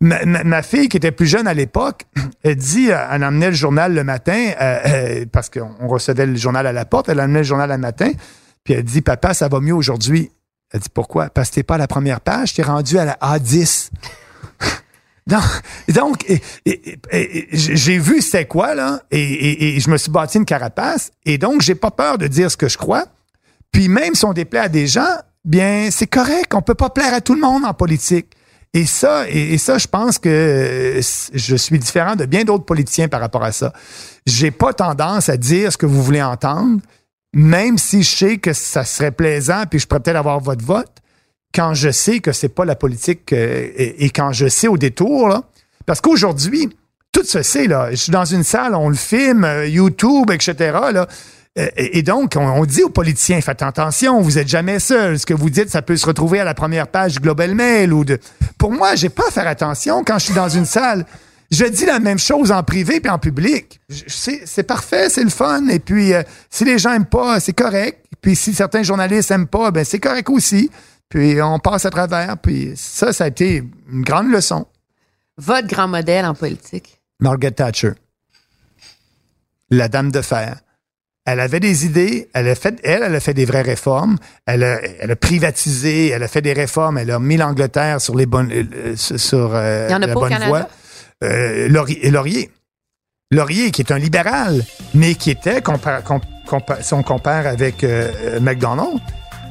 [0.00, 2.04] Ma, fille, qui était plus jeune à l'époque,
[2.44, 6.36] dit, euh, elle emmenait le journal le matin, euh, euh, parce qu'on on recevait le
[6.36, 8.10] journal à la porte, elle emmenait le journal le matin,
[8.64, 10.30] puis elle dit, papa, ça va mieux aujourd'hui.
[10.72, 11.30] Elle dit, pourquoi?
[11.30, 13.90] Parce que t'es pas à la première page, t'es rendu à la A10.
[15.88, 16.26] Donc,
[17.52, 21.74] j'ai vu c'était quoi, là, et je me suis bâti une carapace, et donc j'ai
[21.74, 23.06] pas peur de dire ce que je crois.
[23.72, 27.14] Puis même si on déplaît à des gens, bien, c'est correct, on peut pas plaire
[27.14, 28.36] à tout le monde en politique.
[28.74, 31.00] Et ça, et, ça, je pense que euh,
[31.32, 33.72] je suis différent de bien d'autres politiciens par rapport à ça.
[34.26, 36.80] J'ai pas tendance à dire ce que vous voulez entendre,
[37.32, 40.90] même si je sais que ça serait plaisant, puis je pourrais peut-être avoir votre vote
[41.54, 45.44] quand je sais que c'est pas la politique euh, et, quand je sais au détour.
[45.86, 46.68] Parce qu'aujourd'hui,
[47.12, 47.92] tout se sait, là.
[47.92, 50.76] Je suis dans une salle, on le filme, euh, YouTube, etc..
[51.58, 55.18] Euh, Et et donc, on, on dit aux politiciens, faites attention, vous êtes jamais seul.
[55.18, 57.92] Ce que vous dites, ça peut se retrouver à la première page du Global Mail
[57.92, 58.18] ou de.
[58.58, 61.06] Pour moi, j'ai pas à faire attention quand je suis dans une salle.
[61.50, 63.78] Je dis la même chose en privé puis en public.
[64.08, 65.68] C'est parfait, c'est le fun.
[65.68, 68.04] Et puis, euh, si les gens aiment pas, c'est correct.
[68.20, 70.70] Puis, si certains journalistes aiment pas, ben c'est correct aussi.
[71.08, 72.38] Puis, on passe à travers.
[72.38, 73.62] Puis, ça, ça a été
[73.92, 74.66] une grande leçon.
[75.36, 77.00] Votre grand modèle en politique?
[77.20, 77.92] Margaret Thatcher,
[79.70, 80.56] la dame de fer.
[81.26, 84.62] Elle avait des idées, elle a fait, elle, elle a fait des vraies réformes, elle
[84.62, 88.26] a, elle a privatisé, elle a fait des réformes, elle a mis l'Angleterre sur les
[88.26, 90.68] bonnes, euh, sur sur, euh, Il y en a la bonne voie.
[91.22, 92.50] Euh, Laurier, Laurier.
[93.30, 96.02] Laurier, qui est un libéral, mais qui était, compa-
[96.82, 99.00] si on compare avec euh, McDonald,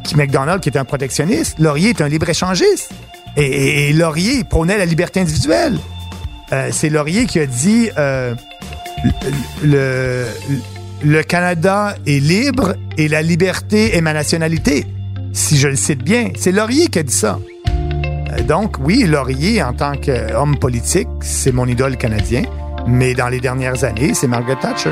[0.04, 2.92] qui McDonald qui est un protectionniste, Laurier est un libre-échangiste.
[3.36, 5.80] Et, et- et Laurier prônait la liberté individuelle.
[6.52, 8.36] Euh, c'est Laurier qui a dit euh,
[9.64, 10.26] le,
[11.04, 14.86] le Canada est libre et la liberté est ma nationalité.
[15.34, 17.39] Si je le cite bien, c'est Laurier qui a dit ça.
[17.68, 22.44] Euh, Donc, oui, Laurier, en tant qu'homme politique, c'est mon idole canadien.
[22.88, 24.92] Mais dans les dernières années, c'est Margaret Thatcher.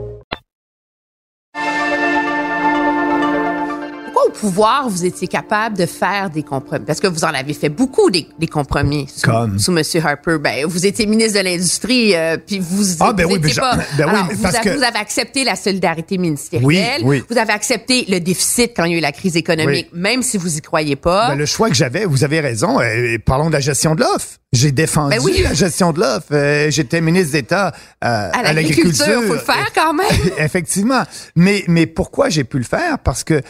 [4.41, 6.83] Pouvoir, vous étiez capable de faire des compromis?
[6.83, 9.59] Parce que vous en avez fait beaucoup des, compromis sous, Comme?
[9.59, 9.83] sous M.
[10.03, 10.37] Harper.
[10.39, 13.75] Ben, vous étiez ministre de l'Industrie, euh, puis vous, ah, ben vous oui, étiez pas...
[13.75, 14.75] Ben oui, Alors, mais vous, parce avez, que...
[14.77, 16.65] vous avez accepté la solidarité ministérielle.
[16.65, 17.23] Oui, oui.
[17.29, 20.37] Vous avez accepté le déficit quand il y a eu la crise économique, même si
[20.37, 21.29] vous y croyez pas.
[21.29, 22.81] Ben, le choix que j'avais, vous avez raison.
[22.81, 24.39] euh, parlons de la gestion de l'offre.
[24.53, 26.27] J'ai défendu la gestion de l'offre.
[26.33, 27.73] Euh, J'étais ministre d'État
[28.03, 30.07] euh, à l'agriculture, faut le faire quand même.
[30.39, 31.03] Effectivement.
[31.37, 32.99] Mais, mais pourquoi j'ai pu le faire?
[32.99, 33.41] Parce que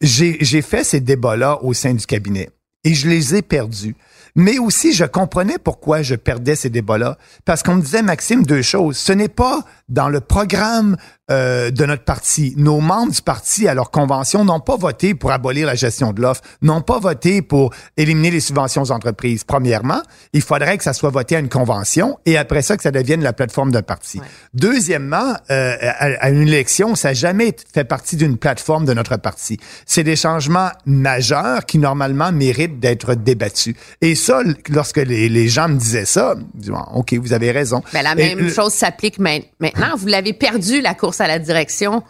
[0.00, 2.50] j'ai fait ces débats-là au sein du cabinet
[2.84, 3.96] et je les ai perdus.
[4.36, 7.18] Mais aussi, je comprenais pourquoi je perdais ces débats-là.
[7.44, 8.96] Parce qu'on me disait, Maxime, deux choses.
[8.96, 10.96] Ce n'est pas dans le programme
[11.30, 12.54] euh, de notre parti.
[12.56, 16.20] Nos membres du parti, à leur convention, n'ont pas voté pour abolir la gestion de
[16.20, 19.44] l'offre, n'ont pas voté pour éliminer les subventions aux entreprises.
[19.44, 22.90] Premièrement, il faudrait que ça soit voté à une convention et après ça, que ça
[22.90, 24.18] devienne la plateforme d'un parti.
[24.18, 24.26] Ouais.
[24.54, 29.16] Deuxièmement, euh, à, à une élection, ça n'a jamais fait partie d'une plateforme de notre
[29.16, 29.58] parti.
[29.86, 33.74] C'est des changements majeurs qui, normalement, méritent d'être débattus.
[34.00, 37.50] Et ça, lorsque les, les gens me disaient ça, je dis, Bon, OK, vous avez
[37.50, 37.82] raison.
[37.92, 39.96] Ben, la Et même chose s'applique main- maintenant.
[39.96, 42.02] Vous l'avez perdu, la course à la direction.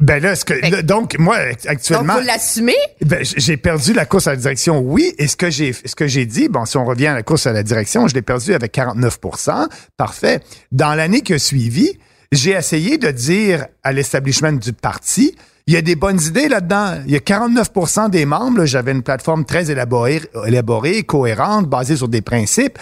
[0.00, 2.14] Ben là, que, donc, moi, Donc, actuellement...
[2.14, 2.76] vous l'assumez?
[3.04, 5.12] Ben, j'ai perdu la course à la direction, oui.
[5.18, 7.46] Et ce que j'ai, ce que j'ai dit, bon, si on revient à la course
[7.46, 10.40] à la direction, je l'ai perdu avec 49% Parfait.
[10.72, 11.98] Dans l'année qui a suivi,
[12.32, 15.34] j'ai essayé de dire à l'establishment du parti,
[15.66, 17.02] il y a des bonnes idées là-dedans.
[17.04, 18.64] Il y a 49% des membres.
[18.64, 22.78] J'avais une plateforme très élaborée, élaborée, cohérente, basée sur des principes.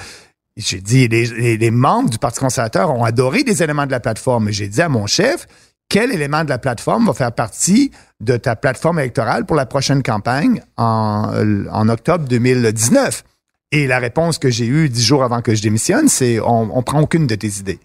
[0.57, 4.51] J'ai dit, les, membres du Parti conservateur ont adoré des éléments de la plateforme.
[4.51, 5.47] J'ai dit à mon chef,
[5.91, 7.91] quel élément de la plateforme va faire partie
[8.21, 13.23] de ta plateforme électorale pour la prochaine campagne en, euh, octobre 2019?
[13.73, 16.83] Et la réponse que j'ai eue dix jours avant que je démissionne, c'est on, on
[16.83, 17.81] prend aucune de tes idées.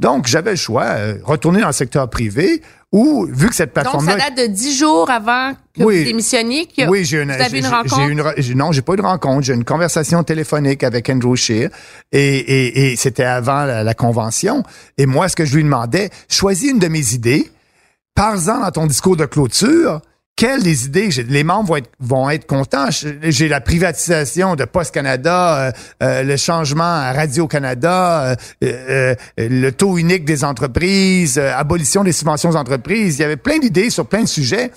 [0.00, 3.82] Donc, j'avais le choix, euh, retourner dans le secteur privé ou, vu que cette Donc,
[3.82, 4.12] plateforme-là...
[4.18, 5.98] ça date de dix jours avant que Oui.
[5.98, 6.66] vous démissionniez.
[6.66, 8.34] que Oui, j'ai une, vous avez j'ai- une rencontre.
[8.38, 9.42] j'ai une non, j'ai pas eu de rencontre.
[9.42, 11.70] J'ai eu une conversation téléphonique avec Andrew Scheer
[12.12, 14.62] et, et, et c'était avant la, la convention.
[14.98, 17.50] Et moi, ce que je lui demandais, choisis une de mes idées,
[18.14, 20.00] parle-en dans ton discours de clôture.
[20.38, 21.08] Quelles des idées?
[21.28, 22.86] Les membres vont être, vont être contents.
[22.90, 29.48] J'ai la privatisation de Post Canada, euh, euh, le changement à Radio-Canada, euh, euh, euh,
[29.50, 33.16] le taux unique des entreprises, abolition des subventions aux entreprises.
[33.18, 34.70] Il y avait plein d'idées sur plein de sujets.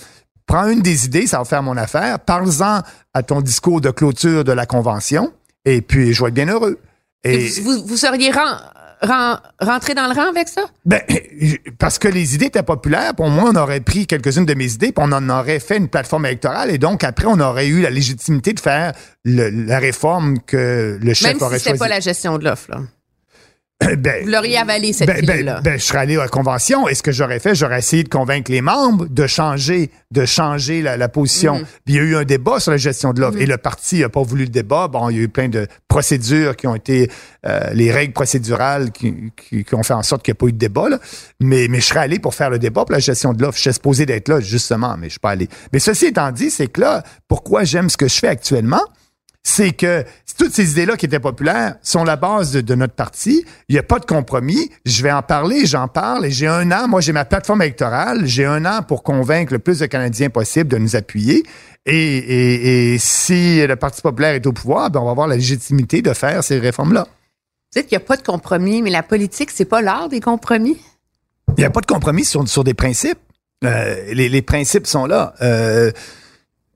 [0.47, 2.17] Prends une des idées, ça va faire mon affaire.
[2.19, 2.81] Parle-en
[3.13, 5.31] à ton discours de clôture de la convention.
[5.63, 6.79] Et puis, je vais être bien heureux.
[7.23, 8.57] Et, Vous, vous, seriez ren-
[9.01, 10.61] ren- rentré dans le rang avec ça?
[10.85, 11.01] ben,
[11.79, 14.91] parce que les idées étaient populaires, pour moi, on aurait pris quelques-unes de mes idées,
[14.91, 17.89] puis on en aurait fait une plateforme électorale, et donc après, on aurait eu la
[17.89, 18.93] légitimité de faire
[19.25, 21.79] le- la réforme que le chef Même si aurait c'était choisi.
[21.79, 22.69] pas la gestion de l'offre.
[22.71, 22.77] là.
[23.97, 25.61] Ben, Vous l'auriez avalé, cette ben, ben, pilule-là.
[25.61, 28.09] ben, je serais allé à la convention et ce que j'aurais fait, j'aurais essayé de
[28.09, 31.61] convaincre les membres de changer, de changer la, la position.
[31.85, 33.99] Puis il y a eu un débat sur la gestion de l'offre et le parti
[33.99, 34.87] n'a pas voulu le débat.
[34.87, 37.09] Bon, il y a eu plein de procédures qui ont été,
[37.45, 40.47] euh, les règles procédurales qui, qui, qui ont fait en sorte qu'il n'y a pas
[40.47, 40.89] eu de débat.
[40.89, 40.99] Là.
[41.39, 43.57] Mais, mais je serais allé pour faire le débat pour la gestion de l'offre.
[43.57, 45.47] Je suis supposé d'être là, justement, mais je suis pas allé.
[45.73, 48.81] Mais ceci étant dit, c'est que là, pourquoi j'aime ce que je fais actuellement?
[49.43, 50.03] C'est que
[50.37, 53.43] toutes ces idées-là qui étaient populaires sont la base de, de notre parti.
[53.69, 54.71] Il n'y a pas de compromis.
[54.85, 56.27] Je vais en parler, j'en parle.
[56.27, 59.59] Et j'ai un an, moi j'ai ma plateforme électorale, j'ai un an pour convaincre le
[59.59, 61.43] plus de Canadiens possible de nous appuyer.
[61.85, 65.35] Et, et, et si le Parti populaire est au pouvoir, ben on va avoir la
[65.35, 67.07] légitimité de faire ces réformes-là.
[67.73, 70.19] Vous dites qu'il n'y a pas de compromis, mais la politique, c'est pas l'art des
[70.19, 70.77] compromis?
[71.57, 73.19] Il n'y a pas de compromis sur, sur des principes.
[73.63, 75.33] Euh, les, les principes sont là.
[75.41, 75.91] Euh,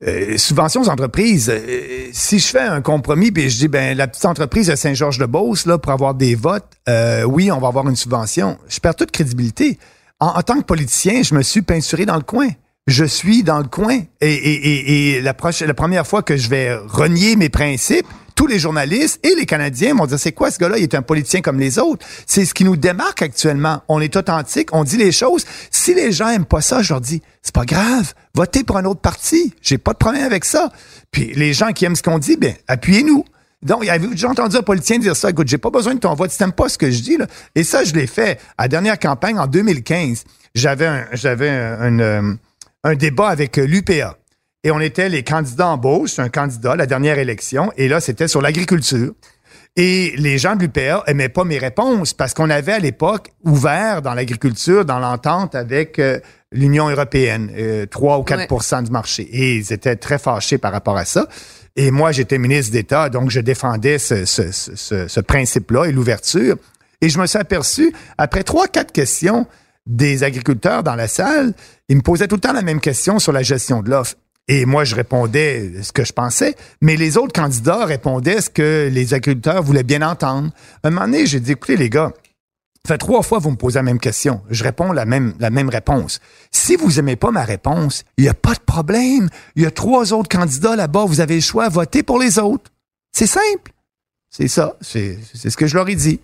[0.06, 1.48] euh, subventions aux entreprises.
[1.50, 5.66] euh, si je fais un compromis puis je dis ben la petite entreprise de Saint-Georges-de-Beauce
[5.82, 8.58] pour avoir des votes, euh, oui on va avoir une subvention.
[8.68, 9.78] Je perds toute crédibilité.
[10.18, 12.48] En, tant que politicien, je me suis peinturé dans le coin.
[12.86, 15.34] Je suis dans le coin et, et, et, et la,
[15.66, 18.06] la première fois que je vais renier mes principes,
[18.36, 21.02] tous les journalistes et les Canadiens vont dire c'est quoi ce gars-là, il est un
[21.02, 22.06] politicien comme les autres.
[22.26, 23.82] C'est ce qui nous démarque actuellement.
[23.88, 25.44] On est authentique, on dit les choses.
[25.72, 28.84] Si les gens aiment pas ça, je leur dis c'est pas grave, votez pour un
[28.84, 29.54] autre parti.
[29.62, 30.70] J'ai pas de problème avec ça.
[31.10, 33.24] Puis les gens qui aiment ce qu'on dit, ben appuyez-nous.
[33.62, 35.30] Donc, avez-vous déjà entendu un politicien dire ça?
[35.30, 37.26] Écoute, j'ai pas besoin de ton vote, tu n'aimes pas ce que je dis, là.
[37.54, 40.24] Et ça, je l'ai fait à la dernière campagne en 2015.
[40.54, 42.34] J'avais un, un, euh,
[42.84, 44.18] un débat avec l'UPA.
[44.66, 48.26] Et on était les candidats en bauche, un candidat, la dernière élection, et là, c'était
[48.26, 49.12] sur l'agriculture.
[49.76, 54.02] Et les gens de l'UPA aimaient pas mes réponses parce qu'on avait à l'époque ouvert
[54.02, 56.18] dans l'agriculture, dans l'entente avec euh,
[56.50, 59.22] l'Union européenne, euh, 3 ou 4% du marché.
[59.30, 61.28] Et ils étaient très fâchés par rapport à ça.
[61.76, 66.56] Et moi, j'étais ministre d'État, donc je défendais ce, ce, ce, ce principe-là et l'ouverture.
[67.00, 69.46] Et je me suis aperçu, après trois, quatre questions
[69.86, 71.52] des agriculteurs dans la salle,
[71.88, 74.16] ils me posaient tout le temps la même question sur la gestion de l'offre.
[74.48, 78.88] Et moi, je répondais ce que je pensais, mais les autres candidats répondaient ce que
[78.92, 80.52] les agriculteurs voulaient bien entendre.
[80.84, 82.12] un moment donné, j'ai dit, écoutez les gars,
[82.84, 84.42] ça fait trois fois que vous me posez la même question.
[84.48, 86.20] Je réponds la même, la même réponse.
[86.52, 89.28] Si vous aimez pas ma réponse, il n'y a pas de problème.
[89.56, 91.06] Il y a trois autres candidats là-bas.
[91.06, 91.68] Vous avez le choix.
[91.68, 92.70] Votez pour les autres.
[93.10, 93.72] C'est simple.
[94.30, 94.76] C'est ça.
[94.80, 96.20] C'est ce que je leur ai dit.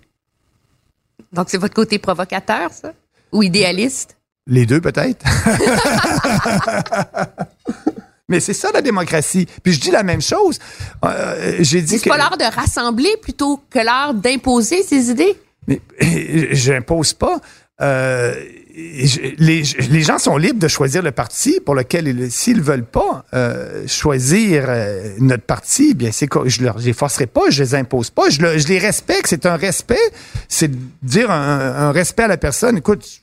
[1.33, 2.93] Donc, c'est votre côté provocateur, ça?
[3.33, 4.15] Ou idéaliste?
[4.47, 5.25] Les deux, peut-être.
[8.29, 9.47] Mais c'est ça la démocratie.
[9.63, 10.59] Puis je dis la même chose.
[11.03, 15.37] Euh, j'ai dit c'est pas l'heure de rassembler plutôt que l'heure d'imposer ses idées.
[15.67, 15.81] Mais
[16.53, 17.39] j'impose pas.
[17.81, 18.33] Euh,
[18.75, 23.87] les, les, gens sont libres de choisir le parti pour lequel, s'ils veulent pas euh,
[23.87, 28.29] choisir euh, notre parti, bien c'est je leur les forcerai pas, je les impose pas,
[28.29, 29.27] je, je les respecte.
[29.27, 29.99] C'est un respect,
[30.47, 30.71] c'est
[31.03, 32.77] dire un, un, respect à la personne.
[32.77, 33.21] Écoute,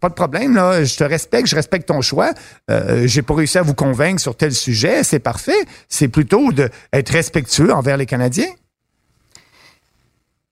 [0.00, 2.30] pas, de problème là, je te respecte, je respecte ton choix.
[2.70, 5.64] Euh, J'ai pas réussi à vous convaincre sur tel sujet, c'est parfait.
[5.88, 8.50] C'est plutôt d'être respectueux envers les Canadiens.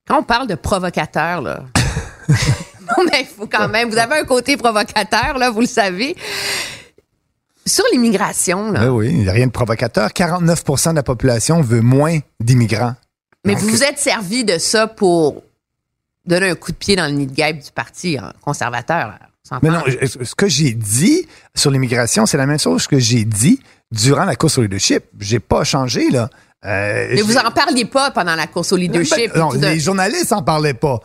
[0.07, 1.65] Quand on parle de provocateur là.
[2.29, 3.91] non, mais il faut quand même.
[3.91, 6.17] Vous avez un côté provocateur, là, vous le savez.
[7.65, 8.81] Sur l'immigration, là.
[8.81, 10.11] Ben oui, il n'y a rien de provocateur.
[10.11, 12.95] 49% de la population veut moins d'immigrants.
[13.45, 15.43] Mais vous vous êtes servi de ça pour
[16.27, 19.19] donner un coup de pied dans le nid de guêpe du Parti hein, conservateur.
[19.63, 23.61] Mais non, ce que j'ai dit sur l'immigration, c'est la même chose que j'ai dit
[23.93, 25.05] durant la course au leadership.
[25.21, 26.29] J'ai pas changé, là.
[26.65, 29.33] Euh, mais vous en parliez pas pendant la course au leadership.
[29.33, 31.01] Ben, non, les journalistes en parlaient pas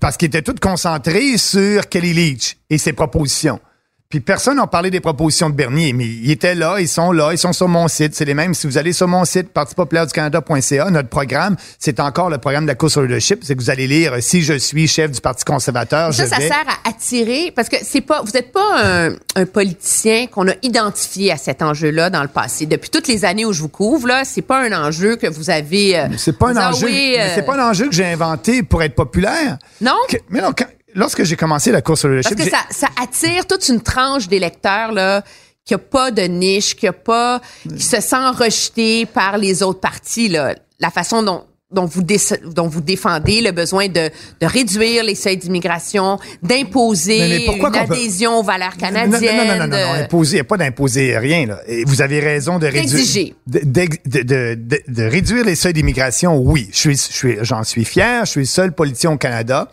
[0.00, 3.60] parce qu'ils étaient tous concentrés sur Kelly Leach et ses propositions.
[4.08, 7.32] Puis personne n'a parlé des propositions de Bernier, mais ils étaient là, ils sont là,
[7.32, 8.14] ils sont sur mon site.
[8.14, 8.54] C'est les mêmes.
[8.54, 12.76] Si vous allez sur mon site, partipopulaire-du-canada.ca, notre programme, c'est encore le programme de la
[12.76, 13.42] course au leadership.
[13.42, 16.14] C'est que vous allez lire si je suis chef du Parti conservateur.
[16.14, 20.26] Ça, je ça sert à attirer, parce que c'est pas, vous n'êtes pas un, politicien
[20.28, 22.66] qu'on a identifié à cet enjeu-là dans le passé.
[22.66, 25.50] Depuis toutes les années où je vous couvre, là, c'est pas un enjeu que vous
[25.50, 25.98] avez.
[25.98, 26.86] Euh, c'est pas un enjeu.
[26.88, 29.58] Euh, c'est pas un enjeu que j'ai inventé pour être populaire.
[29.80, 29.96] Non?
[30.30, 30.52] mais non,
[30.96, 32.36] lorsque j'ai commencé la course au leadership...
[32.36, 35.22] Parce que ça, ça, attire toute une tranche d'électeurs, là,
[35.64, 37.40] qui a pas de niche, qui a pas,
[37.76, 40.54] qui se sent rejeté par les autres partis, là.
[40.78, 42.02] La façon dont, dont vous,
[42.44, 48.42] dont vous défendez le besoin de, de réduire les seuils d'immigration, d'imposer une adhésion aux
[48.42, 49.36] valeurs canadiennes.
[49.36, 51.46] Non, non, non, non, non, imposer, pas d'imposer rien.
[51.46, 51.60] Là.
[51.66, 53.60] Et vous avez raison de réduire, de,
[54.04, 54.54] de,
[54.86, 56.36] de, réduire les seuils d'immigration.
[56.36, 58.24] Oui, je suis, je suis, j'en suis fier.
[58.26, 59.70] Je suis le seul politicien au Canada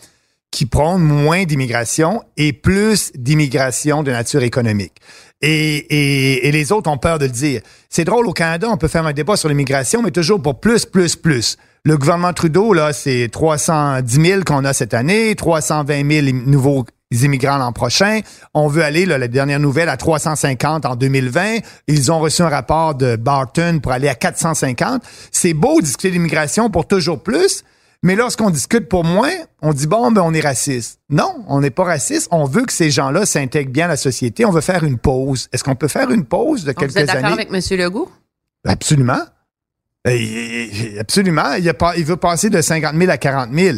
[0.53, 4.93] qui prônent moins d'immigration et plus d'immigration de nature économique.
[5.41, 7.61] Et, et, et, les autres ont peur de le dire.
[7.89, 10.85] C'est drôle, au Canada, on peut faire un débat sur l'immigration, mais toujours pour plus,
[10.85, 11.57] plus, plus.
[11.83, 17.57] Le gouvernement Trudeau, là, c'est 310 000 qu'on a cette année, 320 000 nouveaux immigrants
[17.57, 18.21] l'an prochain.
[18.53, 21.57] On veut aller, là, la dernière nouvelle, à 350 en 2020.
[21.87, 25.01] Ils ont reçu un rapport de Barton pour aller à 450.
[25.31, 27.63] C'est beau discuter d'immigration pour toujours plus,
[28.03, 30.99] mais lorsqu'on discute pour moins, on dit bon, ben on est raciste.
[31.09, 32.27] Non, on n'est pas raciste.
[32.31, 34.45] On veut que ces gens-là s'intègrent bien à la société.
[34.45, 35.47] On veut faire une pause.
[35.53, 37.05] Est-ce qu'on peut faire une pause de quelques années?
[37.05, 37.79] Vous êtes d'accord avec M.
[37.79, 38.11] Legault?
[38.67, 39.21] Absolument.
[40.99, 41.53] Absolument.
[41.53, 43.77] Il, a, il veut passer de 50 000 à 40 000.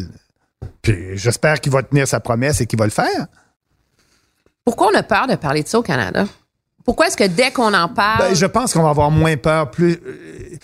[0.82, 3.28] Puis j'espère qu'il va tenir sa promesse et qu'il va le faire.
[4.64, 6.26] Pourquoi on a peur de parler de ça au Canada?
[6.84, 8.30] Pourquoi est-ce que dès qu'on en parle.
[8.30, 9.72] Ben, je pense qu'on va avoir moins peur.
[9.72, 10.58] Plus, euh,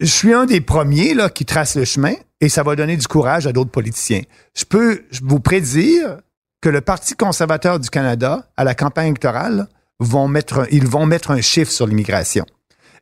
[0.00, 3.06] je suis un des premiers là, qui trace le chemin et ça va donner du
[3.06, 4.22] courage à d'autres politiciens.
[4.54, 6.18] Je peux vous prédire
[6.60, 9.68] que le Parti conservateur du Canada, à la campagne électorale,
[10.00, 12.44] vont mettre, ils vont mettre un chiffre sur l'immigration.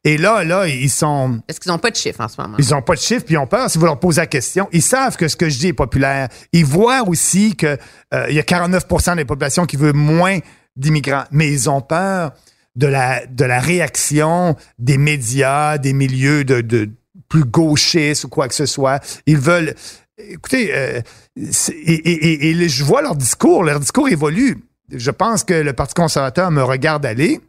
[0.07, 1.41] Et là, là, ils sont.
[1.49, 2.57] Est-ce qu'ils n'ont pas de chiffre en ce moment?
[2.59, 4.69] Ils n'ont pas de chiffre, puis ils ont peur si vous leur posez la question.
[4.71, 6.29] Ils savent que ce que je dis est populaire.
[6.53, 7.79] Ils voient aussi qu'il
[8.13, 10.41] euh, y a 49% de la population qui veut moins
[10.77, 12.33] d'immigrants, mais ils ont peur
[12.77, 16.91] de la, de la réaction des médias, des milieux de, de
[17.29, 19.03] plus gauchistes ou quoi que ce soit.
[19.27, 19.75] Ils veulent...
[20.17, 21.01] Écoutez, euh,
[21.37, 24.63] et, et, et, je vois leur discours, leur discours évolue.
[24.93, 27.41] Je pense que le Parti conservateur me regarde aller.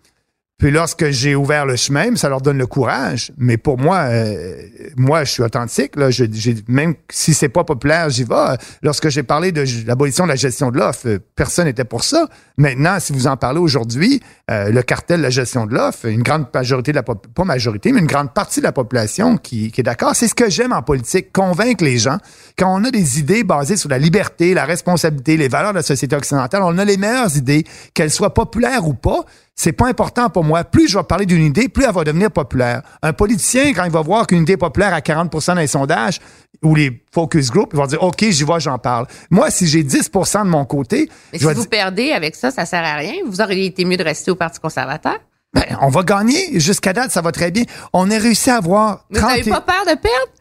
[0.57, 3.33] Puis lorsque j'ai ouvert le chemin, ça leur donne le courage.
[3.37, 4.55] Mais pour moi, euh,
[4.95, 5.97] moi, je suis authentique.
[5.97, 6.09] Là.
[6.11, 6.23] Je,
[6.69, 8.55] même si c'est pas populaire, j'y vais.
[8.81, 12.27] Lorsque j'ai parlé de l'abolition de la gestion de l'offre, euh, personne n'était pour ça.
[12.57, 16.23] Maintenant, si vous en parlez aujourd'hui, euh, le cartel de la gestion de l'offre, une
[16.23, 19.81] grande majorité de la pas majorité, mais une grande partie de la population qui, qui
[19.81, 20.15] est d'accord.
[20.15, 22.17] C'est ce que j'aime en politique, convaincre les gens.
[22.57, 25.83] Quand on a des idées basées sur la liberté, la responsabilité, les valeurs de la
[25.83, 29.25] société occidentale, on a les meilleures idées, qu'elles soient populaires ou pas.
[29.57, 30.63] C'est pas important pour moi.
[30.65, 32.81] Plus je vais parler d'une idée, plus elle va devenir populaire.
[33.01, 36.19] Un politicien, quand il va voir qu'une idée est populaire à 40% dans les sondages
[36.61, 39.07] ou les focus groups, il va dire OK, j'y vais, j'en parle.
[39.29, 42.51] Moi, si j'ai 10% de mon côté, Mais je si vous dire, perdez avec ça,
[42.51, 43.13] ça sert à rien.
[43.25, 45.17] Vous auriez été mieux de rester au Parti conservateur.
[45.53, 46.59] ben, on va gagner.
[46.59, 47.63] Jusqu'à date, ça va très bien.
[47.93, 50.31] On a réussi à avoir Vous n'avez 30 et- pas peur de perdre?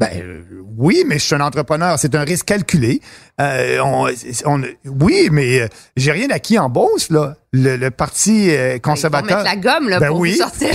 [0.00, 0.40] Ben euh,
[0.78, 1.98] oui, mais je suis un entrepreneur.
[1.98, 3.00] C'est un risque calculé.
[3.40, 4.08] Euh, on,
[4.46, 4.62] on-
[5.00, 7.34] oui, mais euh, j'ai rien acquis en bourse là.
[7.52, 9.38] Le, le parti euh, faut conservateur.
[9.44, 10.70] mettre la gomme là, Ben pour oui, sortir.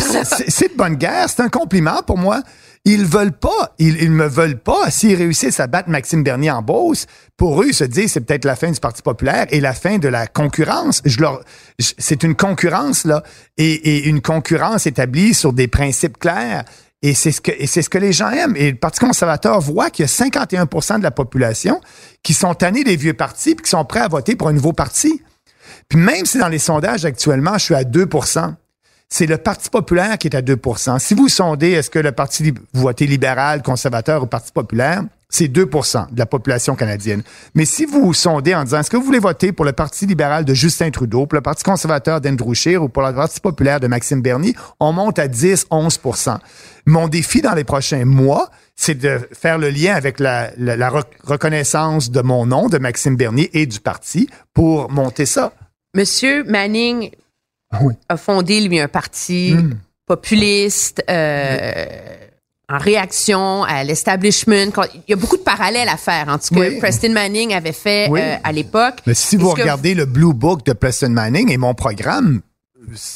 [0.48, 1.28] c'est de bonne guerre.
[1.30, 2.42] C'est un compliment pour moi.
[2.88, 4.92] Ils veulent pas, ils, ils me veulent pas.
[4.92, 8.46] S'ils réussissent à battre Maxime Bernier en Beauce, pour eux, ils se disent c'est peut-être
[8.46, 11.02] la fin du Parti populaire et la fin de la concurrence.
[11.04, 11.42] Je leur,
[11.80, 13.24] je- c'est une concurrence là,
[13.58, 16.64] et, et une concurrence établie sur des principes clairs.
[17.08, 18.56] Et c'est ce que les gens aiment.
[18.56, 21.80] Et le Parti conservateur voit qu'il y a 51% de la population
[22.24, 24.74] qui sont tannés des vieux partis puis qui sont prêts à voter pour un nouveau
[24.74, 25.22] parti.
[25.88, 28.10] Puis même si dans les sondages actuellement, je suis à 2
[29.16, 32.54] c'est le Parti populaire qui est à 2% Si vous sondez, est-ce que le Parti,
[32.74, 37.24] votez libéral, conservateur ou Parti populaire, c'est 2% de la population canadienne.
[37.56, 40.44] Mais si vous sondez en disant, est-ce que vous voulez voter pour le Parti libéral
[40.44, 43.88] de Justin Trudeau, pour le Parti conservateur d'Andrew Scheer ou pour le Parti populaire de
[43.88, 46.38] Maxime Bernier, on monte à 10, 11%
[46.86, 50.90] Mon défi dans les prochains mois, c'est de faire le lien avec la, la- la
[50.90, 55.54] rec- reconnaissance de mon nom, de Maxime Bernier et du parti pour monter ça.
[55.96, 57.12] Monsieur Manning
[57.82, 57.94] Oui.
[58.10, 59.74] a fondé, lui, un parti Hmm.
[60.06, 61.86] populiste, euh,
[62.68, 64.72] en réaction à l'establishment.
[64.96, 66.62] Il y a beaucoup de parallèles à faire, en tout cas.
[66.62, 66.80] Oui.
[66.80, 68.20] Preston Manning avait fait Oui.
[68.22, 68.96] euh, à l'époque.
[69.06, 72.42] Mais si vous que regardez le Blue Book de Preston Manning et mon programme,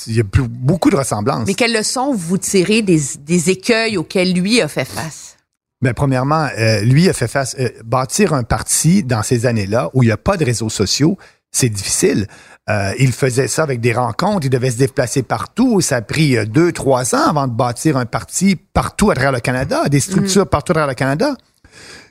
[0.08, 1.46] il y a plus- beaucoup de ressemblances.
[1.48, 5.36] Mais quelles leçons vous tirez des, des écueils auxquels lui a fait face?
[5.82, 10.04] Ben, premièrement, euh, lui a fait face euh, bâtir un parti dans ces années-là où
[10.04, 11.18] il n'y a pas de réseaux sociaux,
[11.52, 12.28] c'est difficile.
[12.70, 15.82] Euh, il faisait ça avec des rencontres, il devait se déplacer partout.
[15.82, 19.32] Ça a pris euh, deux, trois ans avant de bâtir un parti partout à travers
[19.32, 21.34] le Canada, des structures partout à travers le Canada.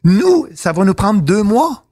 [0.05, 1.85] Nous, ça va nous prendre deux mois.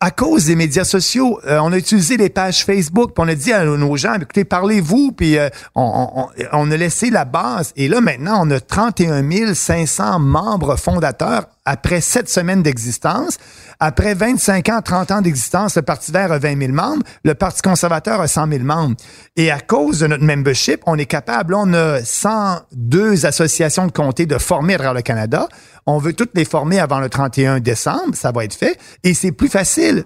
[0.00, 3.34] À cause des médias sociaux, euh, on a utilisé les pages Facebook, puis on a
[3.34, 7.24] dit à nos- nos gens, écoutez, parlez-vous, puis euh, on, on- on a laissé la
[7.24, 7.72] base.
[7.76, 13.38] Et là, maintenant, on a 31 500 membres fondateurs après sept semaines d'existence.
[13.80, 17.62] Après 25 ans, 30 ans d'existence, le Parti vert a 20 000 membres, le Parti
[17.62, 18.96] conservateur a 100 000 membres.
[19.36, 24.26] Et à cause de notre membership, on est capable, on a 102 associations de comtés
[24.26, 25.48] de former à le Canada.
[25.86, 28.78] On veut toutes les former avant le 31 décembre, ça va être fait.
[29.02, 30.04] Et c'est plus facile.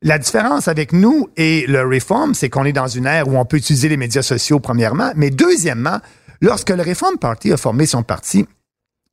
[0.00, 3.44] La différence avec nous et le Reform, c'est qu'on est dans une ère où on
[3.44, 5.10] peut utiliser les médias sociaux, premièrement.
[5.16, 5.98] Mais deuxièmement,
[6.40, 8.46] lorsque le Reform Party a formé son parti,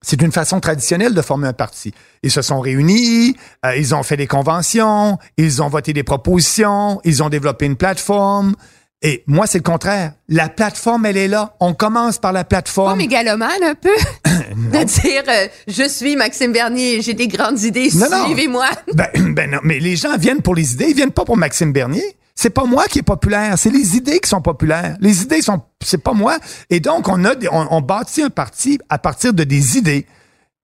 [0.06, 1.92] c'est une façon traditionnelle de former un parti.
[2.22, 3.36] Ils se sont réunis,
[3.66, 7.76] euh, ils ont fait des conventions, ils ont voté des propositions, ils ont développé une
[7.76, 8.54] plateforme.
[9.02, 10.14] Et moi, c'est le contraire.
[10.30, 11.56] La plateforme, elle est là.
[11.60, 12.98] On commence par la Pas plateforme.
[13.00, 13.90] mégalomane un peu?
[14.26, 18.68] de dire, euh, je suis Maxime Bernier, j'ai des grandes idées, suivez-moi.
[18.94, 21.74] Ben, ben non, mais les gens viennent pour les idées, ils viennent pas pour Maxime
[21.74, 22.16] Bernier.
[22.38, 24.98] C'est pas moi qui est populaire, c'est les idées qui sont populaires.
[25.00, 26.38] Les idées sont, c'est pas moi.
[26.70, 30.06] Et donc, on a, des- on, on bâtit un parti à partir de des idées.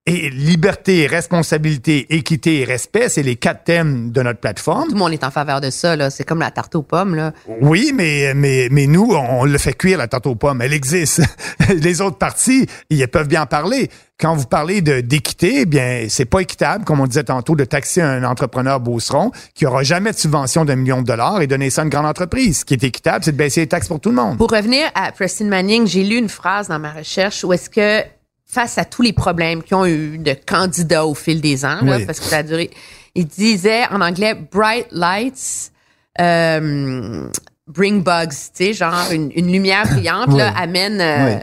[0.08, 4.86] Et liberté, responsabilité, équité et respect, c'est les quatre thèmes de notre plateforme.
[4.86, 6.10] Tout le monde est en faveur de ça, là.
[6.10, 7.34] C'est comme la tarte aux pommes, là.
[7.62, 10.60] Oui, mais, mais, mais nous, on le fait cuire, la tarte aux pommes.
[10.64, 11.22] Elle existe.
[11.70, 13.92] Les autres partis, ils peuvent bien en parler.
[14.20, 17.64] Quand vous parlez de, d'équité, eh bien, c'est pas équitable, comme on disait tantôt, de
[17.64, 21.70] taxer un entrepreneur beauceron qui aura jamais de subvention d'un million de dollars et donner
[21.70, 22.62] ça à une grande entreprise.
[22.62, 24.40] Ce qui est équitable, c'est de baisser les taxes pour tout le monde.
[24.40, 28.04] Pour revenir à Preston Manning, j'ai lu une phrase dans ma recherche où est-ce que,
[28.52, 32.00] face à tous les problèmes qui ont eu de candidats au fil des ans, là,
[32.06, 32.70] parce que ça a duré,
[33.16, 35.72] il disait en anglais bright lights
[36.20, 37.30] euh,
[37.68, 38.36] bring bugs, tu
[38.66, 41.00] sais, genre une, une lumière brillante là, amène.
[41.02, 41.40] euh, Oui.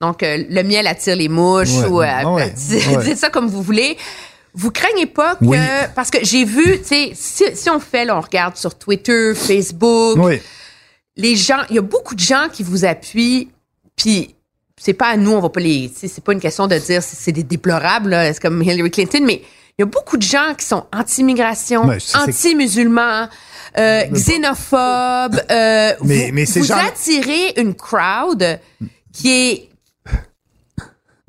[0.00, 2.48] Donc, euh, le miel attire les mouches ou euh,
[3.04, 3.96] dites ça comme vous voulez.
[4.54, 8.16] Vous craignez pas que parce que j'ai vu, tu sais, si, si on fait, là,
[8.18, 10.40] on regarde sur Twitter, Facebook, Oui.
[11.16, 13.48] les gens, il y a beaucoup de gens qui vous appuient,
[13.96, 14.34] puis
[14.84, 17.14] c'est pas à nous, on va pas les, c'est pas une question de dire c'est
[17.16, 19.42] c'est des déplorables, c'est comme Hillary Clinton, mais
[19.78, 23.28] il y a beaucoup de gens qui sont anti-immigration, anti-musulmans,
[23.78, 25.40] euh, xénophobes.
[25.50, 28.58] Euh, Mais- vous mais vous attirez une crowd
[29.12, 29.68] qui est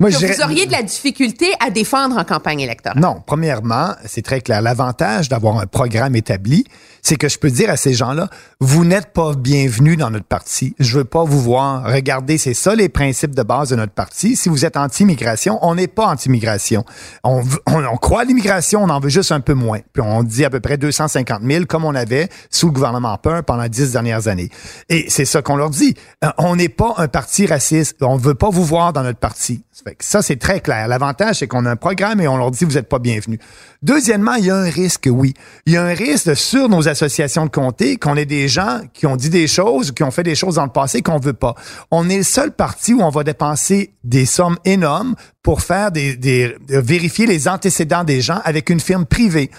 [0.00, 3.00] Moi, que vous auriez de la difficulté à défendre en campagne électorale.
[3.00, 4.62] Non, premièrement, c'est très clair.
[4.62, 6.64] L'avantage d'avoir un programme établi,
[7.04, 8.28] c'est que je peux dire à ces gens-là,
[8.60, 10.74] vous n'êtes pas bienvenus dans notre parti.
[10.80, 11.84] Je veux pas vous voir.
[11.84, 14.36] Regardez, c'est ça les principes de base de notre parti.
[14.36, 16.82] Si vous êtes anti-immigration, on n'est pas anti-immigration.
[17.22, 17.42] On,
[18.00, 19.80] croit à l'immigration, on en veut juste un peu moins.
[19.92, 23.44] Puis on dit à peu près 250 000, comme on avait sous le gouvernement Peur
[23.44, 24.48] pendant dix dernières années.
[24.88, 25.94] Et c'est ça qu'on leur dit.
[26.24, 28.02] Euh, On n'est pas un parti raciste.
[28.02, 29.62] On veut pas vous voir dans notre parti.
[30.00, 30.88] Ça c'est très clair.
[30.88, 33.40] L'avantage, c'est qu'on a un programme et on leur dit, vous n'êtes pas bienvenus.
[33.82, 35.34] Deuxièmement, il y a un risque, oui.
[35.66, 39.06] Il y a un risque sur nos associations de comté qu'on ait des gens qui
[39.06, 41.54] ont dit des choses, qui ont fait des choses dans le passé qu'on veut pas.
[41.90, 46.16] On est le seul parti où on va dépenser des sommes énormes pour faire des,
[46.16, 49.50] des de vérifier les antécédents des gens avec une firme privée.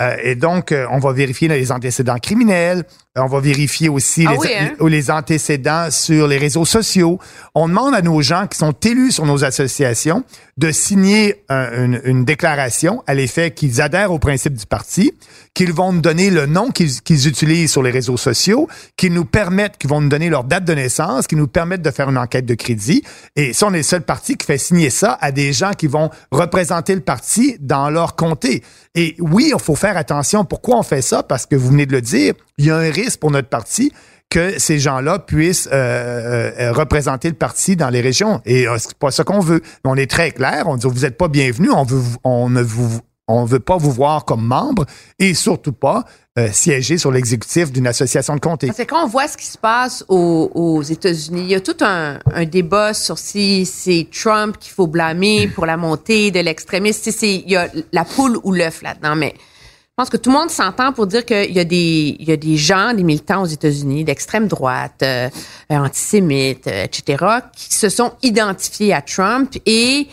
[0.00, 2.82] Euh, et donc, euh, on va vérifier les antécédents criminels.
[3.16, 4.88] On va vérifier aussi Ah les, oui, hein?
[4.88, 7.20] les antécédents sur les réseaux sociaux.
[7.54, 10.24] On demande à nos gens qui sont élus sur nos associations
[10.56, 15.12] de signer un- une, une déclaration à l'effet qu'ils adhèrent au principe du parti,
[15.54, 18.66] qu'ils vont nous donner le nom qu'ils qu'ils utilisent sur les réseaux sociaux,
[18.96, 21.90] qu'ils nous permettent, qu'ils vont nous donner leur date de naissance, qu'ils nous permettent de
[21.92, 23.04] faire une enquête de crédit.
[23.36, 25.86] Et ça, on est le seul parti qui fait signer ça à des gens qui
[25.86, 28.64] vont représenter le parti dans leur comté.
[28.94, 30.44] Et oui, il faut faire attention.
[30.44, 31.22] Pourquoi on fait ça?
[31.22, 33.92] Parce que vous venez de le dire, il y a un risque pour notre parti
[34.30, 38.40] que ces gens-là puissent euh, euh, représenter le parti dans les régions.
[38.44, 39.62] Et euh, c'est pas ça qu'on veut.
[39.84, 40.64] On est très clair.
[40.66, 41.70] On dit vous êtes pas bienvenus.
[41.74, 44.84] On veut, on ne vous, on veut pas vous voir comme membre
[45.18, 46.04] et surtout pas
[46.38, 48.68] euh, siéger sur l'exécutif d'une association de comté.
[48.68, 52.18] Que quand on voit ce qui se passe aux, États-Unis, il y a tout un,
[52.32, 57.00] un débat sur si c'est Trump qu'il faut blâmer pour la montée de l'extrémisme.
[57.02, 59.14] Si c'est- Il y a la poule ou l'œuf là-dedans.
[59.16, 62.28] Mais je pense que tout le monde s'entend pour dire qu'il y, a des- il
[62.28, 65.30] y a des gens, des militants aux États-Unis d'extrême droite, euh,
[65.70, 67.24] antisémites, euh, etc.,
[67.56, 70.08] qui se sont identifiés à Trump et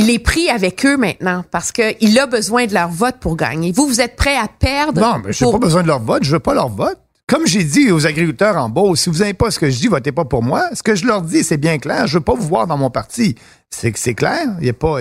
[0.00, 3.72] il est pris avec eux maintenant parce qu'il a besoin de leur vote pour gagner.
[3.72, 5.00] Vous, vous êtes prêt à perdre?
[5.00, 6.24] Non, mais j'ai pour- pas besoin de leur vote.
[6.24, 6.98] Je veux pas leur vote.
[7.28, 9.86] Comme j'ai dit aux agriculteurs en bas, si vous n'aimez pas ce que je dis,
[9.86, 10.64] votez pas pour moi.
[10.74, 12.06] Ce que je leur dis, c'est bien clair.
[12.08, 13.36] Je veux pas vous voir dans mon parti.
[13.70, 14.48] C'est c'est clair.
[14.60, 14.96] Il y a pas,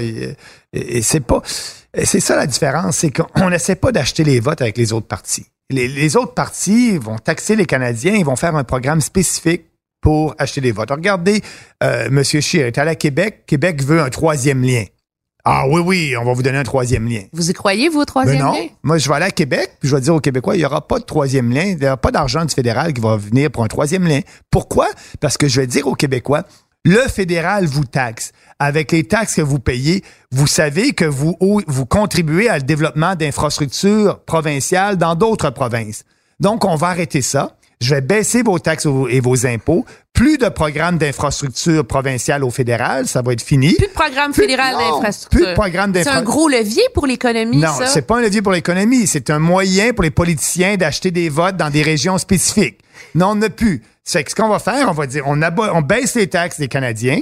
[1.02, 1.42] c'est pas,
[2.04, 5.46] c'est ça la différence, c'est qu'on n'essaie pas d'acheter les votes avec les autres partis.
[5.72, 9.64] Les, les autres partis vont taxer les Canadiens, ils vont faire un programme spécifique
[10.02, 10.92] pour acheter des votes.
[10.92, 11.42] Regardez,
[11.84, 12.24] euh, M.
[12.24, 13.44] Scheer est allé à Québec.
[13.46, 14.86] Québec veut un troisième lien.
[15.46, 17.24] Ah oui, oui, on va vous donner un troisième lien.
[17.32, 18.54] Vous y croyez, vous, au Mais troisième non.
[18.54, 18.68] lien?
[18.84, 20.86] Moi, je vais aller à Québec, puis je vais dire aux Québécois, il n'y aura
[20.86, 23.64] pas de troisième lien, il n'y aura pas d'argent du fédéral qui va venir pour
[23.64, 24.20] un troisième lien.
[24.52, 24.88] Pourquoi?
[25.22, 26.44] Parce que je vais dire aux Québécois,
[26.84, 28.32] le fédéral vous taxe.
[28.60, 33.16] Avec les taxes que vous payez, vous savez que vous, vous contribuez à le développement
[33.16, 36.04] d'infrastructures provinciales dans d'autres provinces.
[36.42, 37.58] Donc, on va arrêter ça.
[37.82, 39.86] Je vais baisser vos taxes et vos impôts.
[40.14, 43.74] Plus de programmes d'infrastructures provinciales au fédéral, ça va être fini.
[43.76, 45.40] Plus de programme Plus- fédéral non, d'infrastructure.
[45.40, 48.52] plus de programme C'est un gros levier pour l'économie, Non, c'est pas un levier pour
[48.52, 49.08] l'économie.
[49.08, 52.80] C'est un moyen pour les politiciens d'acheter des votes dans des régions spécifiques.
[53.16, 53.82] Non, on n'a plus.
[54.04, 57.20] C'est que ce qu'on va faire, on va dire, on baisse les taxes des Canadiens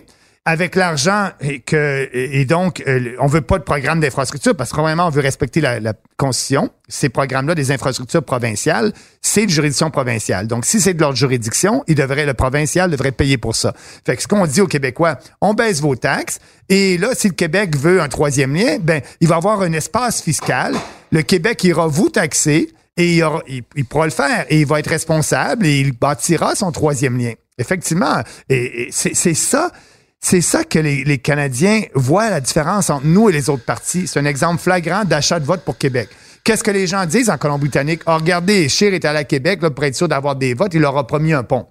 [0.49, 4.79] avec l'argent et que et donc euh, on veut pas de programme d'infrastructure parce que
[4.79, 6.69] vraiment on veut respecter la, la constitution.
[6.87, 10.47] Ces programmes-là des infrastructures provinciales, c'est de juridiction provinciale.
[10.47, 13.73] Donc si c'est de leur juridiction, il devrait le provincial devrait payer pour ça.
[14.05, 16.39] Fait que ce qu'on dit aux Québécois, on baisse vos taxes
[16.69, 20.21] et là si le Québec veut un troisième lien, ben il va avoir un espace
[20.21, 20.73] fiscal.
[21.11, 24.79] Le Québec ira vous taxer et il, aura- il- pourra le faire et il va
[24.79, 27.33] être responsable et il bâtira son troisième lien.
[27.57, 29.71] Effectivement, et, et c'est ça.
[30.19, 34.07] C'est ça que les, Canadiens voient la différence entre nous et les autres partis.
[34.07, 36.09] C'est un exemple flagrant d'achat de vote pour Québec.
[36.43, 38.01] Qu'est-ce que les gens disent en Colombie-Britannique?
[38.05, 40.73] Ah, regardez, Scheer est allé à Québec là, pour être sûr d'avoir des votes.
[40.73, 41.67] Il leur a promis un pont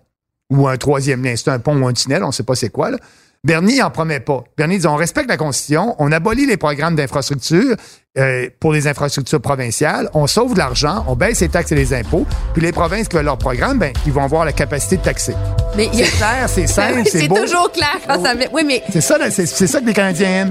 [0.51, 1.35] ou un troisième lien.
[1.37, 2.91] C'est un pont ou un tunnel, on ne sait pas c'est quoi.
[2.91, 2.99] Là.
[3.47, 4.43] Bernier n'en promet pas.
[4.57, 7.77] Bernier dit on respecte la Constitution, on abolit les programmes d'infrastructure
[8.19, 11.95] euh, pour les infrastructures provinciales, on sauve de l'argent, on baisse les taxes et les
[11.95, 15.03] impôts, puis les provinces qui veulent leur programme, ben, ils vont avoir la capacité de
[15.03, 15.35] taxer.
[15.77, 18.35] Mais C'est clair, c'est simple, c'est c'est toujours clair quand ça.
[18.53, 20.51] Oui, mais C'est ça, c'est ça que les Canadiens aiment.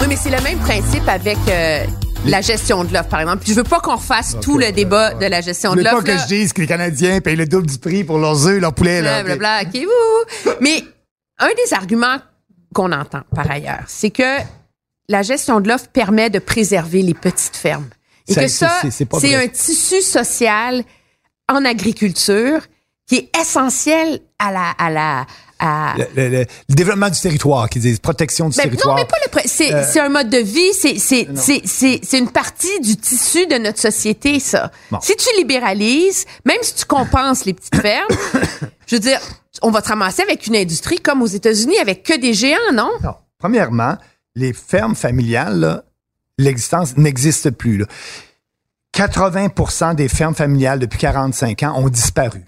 [0.00, 1.84] Oui, mais c'est le même principe avec euh,
[2.26, 3.38] la gestion de l'offre, par exemple.
[3.42, 5.84] Puis je veux pas qu'on refasse tout le débat de la gestion Je de veux
[5.84, 6.04] pas l'offre.
[6.04, 8.72] que je dise que les Canadiens payent le double du prix pour leurs œufs, leurs
[8.74, 9.02] poulets.
[9.02, 9.22] Là,
[9.62, 10.52] ok, wouhou.
[10.60, 10.82] Mais
[11.38, 12.16] un des arguments
[12.74, 14.38] qu'on entend par ailleurs, c'est que
[15.08, 17.88] la gestion de l'offre permet de préserver les petites fermes.
[18.28, 18.80] Et Ça, que c'est- ça,
[19.20, 20.84] c'est- un tissu social
[21.52, 22.60] en agriculture
[23.08, 25.26] qui est essentiel à la, à la,
[25.64, 28.96] à Le, le- le- le développement du territoire, qu'ils disent protection du Ben, territoire.
[28.96, 29.48] non, mais pas le.
[29.48, 30.72] C'est Euh, c'est un mode de vie.
[30.74, 34.70] C'est c'est c'est c'est c'est une partie du tissu de notre société, ça.
[34.90, 34.98] Bon.
[35.00, 38.08] Si tu libéralises, même si tu compenses les petites fermes,
[38.86, 39.20] je veux dire,
[39.62, 42.90] on va te ramasser avec une industrie comme aux États-Unis avec que des géants, non?
[43.02, 43.14] Non.
[43.38, 43.96] Premièrement,
[44.34, 45.82] les fermes familiales, là,
[46.38, 47.76] l'existence n'existe plus.
[47.78, 47.86] là.
[48.94, 52.44] 80% des fermes familiales depuis 45 ans ont disparu.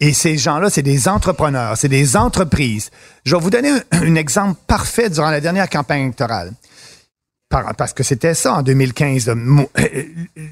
[0.00, 2.90] Et ces gens-là, c'est des entrepreneurs, c'est des entreprises.
[3.24, 6.52] Je vais vous donner un, exemple parfait durant la dernière campagne électorale.
[7.48, 9.28] Par- parce que c'était ça en 2015.
[9.28, 9.70] Le, mo-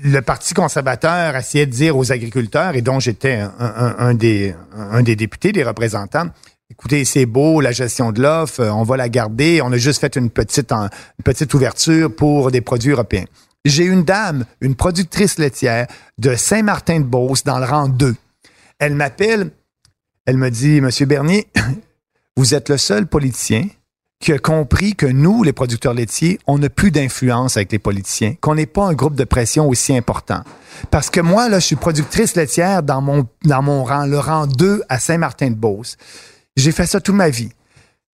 [0.04, 5.16] le Parti conservateur essayait de dire aux agriculteurs, et dont j'étais un, des, un des
[5.16, 6.28] députés, des représentants,
[6.70, 10.00] écoutez, c'est beau, la gestion de l'offre, euh, on va la garder, on a juste
[10.00, 10.88] fait une petite, une
[11.22, 13.26] petite ouverture pour des produits européens.
[13.66, 15.86] J'ai une dame, une productrice laitière
[16.18, 18.14] de Saint-Martin-de-Beauce dans le rang 2.
[18.78, 19.50] Elle m'appelle,
[20.26, 21.48] elle me dit, Monsieur Bernier,
[22.36, 23.66] vous êtes le seul politicien
[24.20, 28.34] qui a compris que nous, les producteurs laitiers, on n'a plus d'influence avec les politiciens,
[28.40, 30.42] qu'on n'est pas un groupe de pression aussi important.
[30.90, 34.46] Parce que moi, là, je suis productrice laitière dans mon, dans mon rang, le rang
[34.46, 35.98] 2 à Saint-Martin-de-Beauce.
[36.56, 37.50] J'ai fait ça toute ma vie.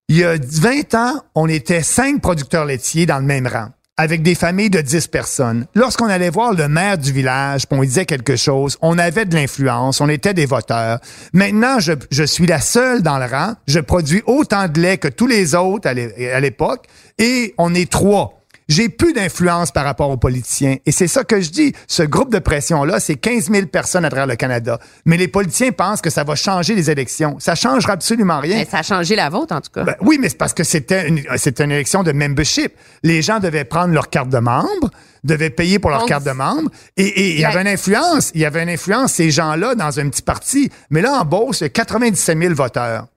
[0.08, 3.68] Il y a 20 ans, on était cinq producteurs laitiers dans le même rang,
[4.00, 5.66] avec des familles de 10 personnes.
[5.74, 9.34] Lorsqu'on allait voir le maire du village, on lui disait quelque chose, on avait de
[9.34, 11.00] l'influence, on était des voteurs.
[11.34, 13.52] Maintenant, je, je suis la seule dans le rang.
[13.66, 16.86] Je produis autant de lait que tous les autres à l'époque,
[17.18, 18.39] et on est trois.
[18.70, 20.76] J'ai plus d'influence par rapport aux politiciens.
[20.86, 21.72] Et c'est ça que je dis.
[21.88, 24.78] Ce groupe de pression-là, c'est 15 000 personnes à travers le Canada.
[25.04, 27.36] Mais les politiciens pensent que ça va changer les élections.
[27.40, 28.58] Ça changera absolument rien.
[28.58, 29.82] Ben, Ça a changé la vôtre, en tout cas.
[29.82, 32.72] Ben oui, mais c'est parce que c'était une, c'était une élection de membership.
[33.02, 34.90] Les gens devaient prendre leur carte de membre,
[35.24, 38.30] devaient payer pour leur carte de membre, et, et il y avait une influence.
[38.34, 40.70] Il y avait une influence, ces gens-là, dans un petit parti.
[40.90, 43.08] Mais là, en Beauce, il y a 97 000 voteurs.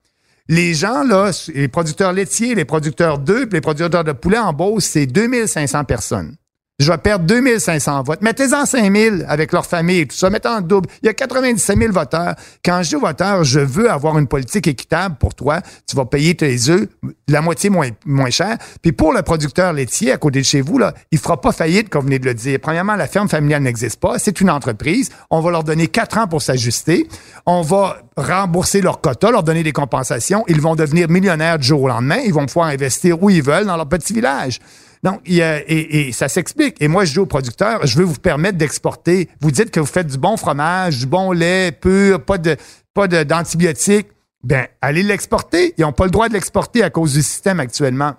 [0.48, 4.84] Les gens, là, les producteurs laitiers, les producteurs d'œufs, les producteurs de poulet en Beauce,
[4.84, 6.36] c'est 2500 personnes.
[6.80, 8.20] Je vais perdre 2500 votes.
[8.20, 10.28] Mettez-en 5000 avec leur famille et tout ça.
[10.28, 10.88] Mettez en double.
[11.04, 12.34] Il y a 97 000 voteurs.
[12.64, 16.04] Quand je dis aux voteurs, je veux avoir une politique équitable pour toi, tu vas
[16.04, 16.88] payer tes œufs
[17.28, 18.58] la moitié moins, moins cher.
[18.82, 21.90] Puis pour le producteur laitier à côté de chez vous, là, il fera pas faillite,
[21.90, 22.58] comme vous venez de le dire.
[22.60, 24.18] Premièrement, la ferme familiale n'existe pas.
[24.18, 25.10] C'est une entreprise.
[25.30, 27.06] On va leur donner quatre ans pour s'ajuster.
[27.46, 30.42] On va rembourser leur quota, leur donner des compensations.
[30.48, 32.18] Ils vont devenir millionnaires du jour au lendemain.
[32.24, 34.58] Ils vont pouvoir investir où ils veulent dans leur petit village.
[35.04, 36.80] Donc, il y a- et, ça s'explique.
[36.80, 39.28] Et moi, je dis aux producteurs, je veux vous permettre d'exporter.
[39.40, 42.56] Vous dites que vous faites du bon fromage, du bon lait pur, pas de
[42.94, 44.08] pas d'antibiotiques.
[44.42, 45.74] Ben, allez l'exporter.
[45.76, 48.14] Ils n'ont pas le droit de l'exporter à cause du système actuellement.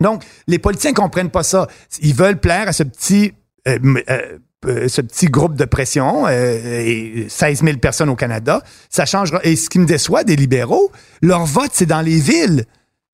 [0.00, 1.66] Donc, les politiciens comprennent pas ça.
[2.00, 3.32] Ils veulent plaire à ce petit,
[3.66, 3.78] euh,
[4.10, 8.62] euh, euh, ce petit groupe de pression, et 16 000 personnes au Canada.
[8.90, 9.40] Ça changera.
[9.44, 12.64] Et ce qui me déçoit des libéraux, leur vote, c'est dans les villes.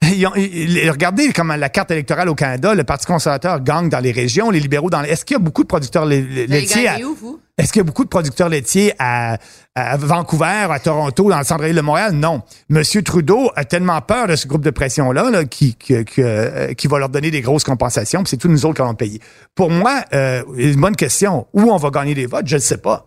[0.14, 3.88] Ils ont- ils- ils- regardez comment la carte électorale au Canada, le Parti conservateur gagne
[3.88, 5.10] dans les régions, les libéraux dans les...
[5.10, 7.40] Est-ce qu'il y a beaucoup de producteurs laitiers à, où, vous?
[7.58, 9.38] est-ce qu'il y a beaucoup de producteurs laitiers à,
[9.74, 12.12] à Vancouver, à Toronto, dans le centre-ville de Montréal?
[12.12, 12.42] Non.
[12.68, 16.74] Monsieur Trudeau a tellement peur de ce groupe de pression-là là, qui, qui, qui, euh,
[16.74, 19.20] qui va leur donner des grosses compensations, puis c'est tous nous autres qui allons payer.
[19.56, 21.48] Pour moi, euh, une bonne question.
[21.52, 22.46] Où on va gagner des votes?
[22.46, 23.06] Je ne sais pas.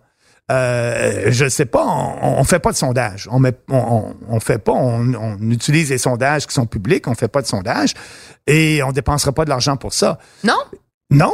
[0.50, 1.84] Euh, je ne sais pas.
[1.86, 3.28] On, on fait pas de sondage.
[3.30, 4.72] On met, on, on, fait pas.
[4.72, 7.06] On, on utilise les sondages qui sont publics.
[7.08, 7.94] On fait pas de sondage
[8.46, 10.18] et on dépensera pas de l'argent pour ça.
[10.44, 10.58] Non?
[11.10, 11.32] Non.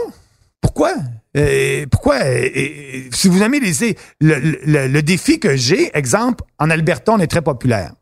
[0.61, 0.93] Pourquoi?
[1.37, 2.17] Euh, pourquoi?
[2.17, 3.97] Euh, euh, si vous aimez les...
[4.21, 7.93] Le, le, le défi que j'ai, exemple, en Alberta, on est très populaire.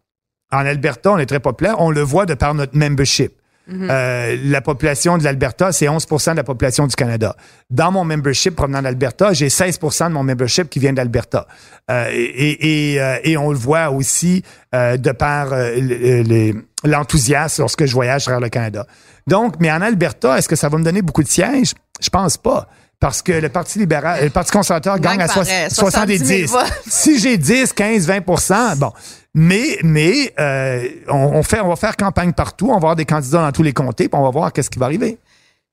[0.52, 1.76] En Alberta, on est très populaire.
[1.80, 3.32] On le voit de par notre membership.
[3.68, 7.34] Euh, la population de l'Alberta, c'est 11% de la population du Canada.
[7.70, 11.46] Dans mon membership provenant d'Alberta, j'ai 16% de mon membership qui vient d'Alberta.
[11.90, 14.42] Euh, et, euh, et on le voit aussi
[14.72, 18.86] de par le- le- l'enthousiasme lorsque je voyage à travers le Canada.
[19.26, 21.72] Donc, mais en Alberta, est-ce que ça va me donner beaucoup de sièges?
[22.00, 22.68] Je pense pas.
[22.98, 26.46] Parce que le Parti libéral, le Parti conservateur gagne à par, soix- euh, 70 000
[26.46, 26.46] 70.
[26.46, 26.64] voix.
[26.88, 28.92] Si j'ai 10, 15, 20% bon.
[29.34, 33.04] Mais, mais euh, on, on fait, on va faire campagne partout, on va avoir des
[33.04, 35.18] candidats dans tous les comtés, puis on va voir qu'est-ce qui va arriver.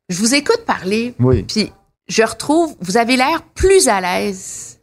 [0.10, 1.44] Je vous écoute parler, Oui.
[1.44, 1.72] puis
[2.10, 4.80] je retrouve, vous avez l'air plus à l'aise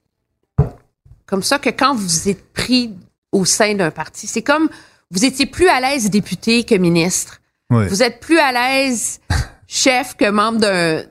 [1.26, 2.95] comme ça que quand vous êtes pris
[3.32, 4.26] au sein d'un parti.
[4.26, 4.68] C'est comme
[5.11, 7.41] vous étiez plus à l'aise député que ministre.
[7.70, 7.86] Oui.
[7.86, 9.20] Vous êtes plus à l'aise
[9.68, 11.03] chef que membre d'un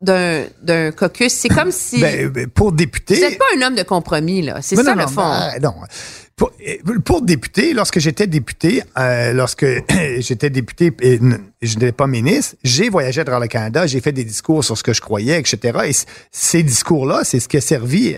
[0.00, 1.32] d'un d'un caucus.
[1.32, 3.14] C'est comme si Ben, ben, pour députer.
[3.16, 4.58] vous n'êtes pas un homme de compromis là.
[4.62, 5.22] C'est ça non, le non, fond.
[5.28, 5.74] ben, non.
[6.36, 6.52] Pour-
[7.04, 9.66] pour député, lorsque j'étais député, euh, lorsque
[10.20, 11.18] j'étais député et
[11.62, 14.78] je n'étais pas ministre, j'ai voyagé à travers le Canada, j'ai fait des discours sur
[14.78, 15.78] ce que je croyais, etc.
[15.88, 15.92] Et
[16.30, 18.14] ces discours-là, c'est ce qui a servi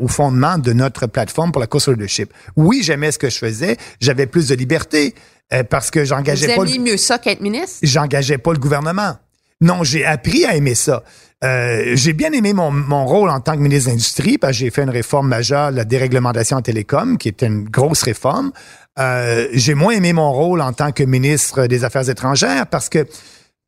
[0.00, 2.32] au fondement de notre plateforme pour la course au leadership.
[2.54, 5.16] Oui, j'aimais ce que je faisais, j'avais plus de liberté
[5.52, 6.62] euh, parce que j'engageais pas.
[6.64, 7.78] Vous mieux ça qu'être ministre?
[7.82, 9.16] J'engageais pas le gouvernement.
[9.60, 11.02] Non, j'ai appris à aimer ça.
[11.44, 14.58] Euh, j'ai bien aimé mon, mon, rôle en tant que ministre de l'Industrie parce que
[14.58, 18.50] j'ai fait une réforme majeure, la déréglementation en télécom, qui était une grosse réforme.
[18.98, 23.06] Euh, j'ai moins aimé mon rôle en tant que ministre des Affaires étrangères parce que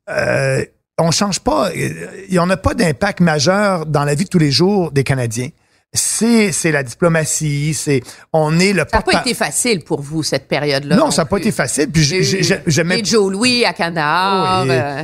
[0.09, 0.65] euh,
[0.97, 4.39] on change pas, il n'y en a pas d'impact majeur dans la vie de tous
[4.39, 5.49] les jours des Canadiens.
[5.93, 8.85] C'est, c'est la diplomatie, c'est on est le.
[8.89, 10.95] Ça n'a pas été facile pour vous cette période-là.
[10.95, 11.89] Non, ça n'a pas été facile.
[11.89, 14.63] Puis Joe Louis à Canada.
[14.63, 15.03] Euh,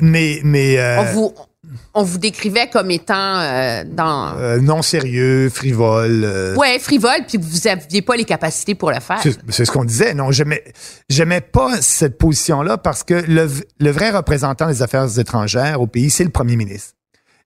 [0.00, 1.34] mais mais on vous
[1.94, 6.22] on vous décrivait comme étant euh, dans euh, non sérieux, frivole.
[6.24, 6.54] Euh.
[6.54, 9.20] Ouais, frivole, puis vous aviez pas les capacités pour le faire.
[9.48, 10.14] C'est ce qu'on disait.
[10.14, 10.62] Non, j'aimais
[11.08, 13.48] j'aimais pas cette position-là parce que le,
[13.80, 16.94] le vrai représentant des affaires étrangères au pays, c'est le premier ministre.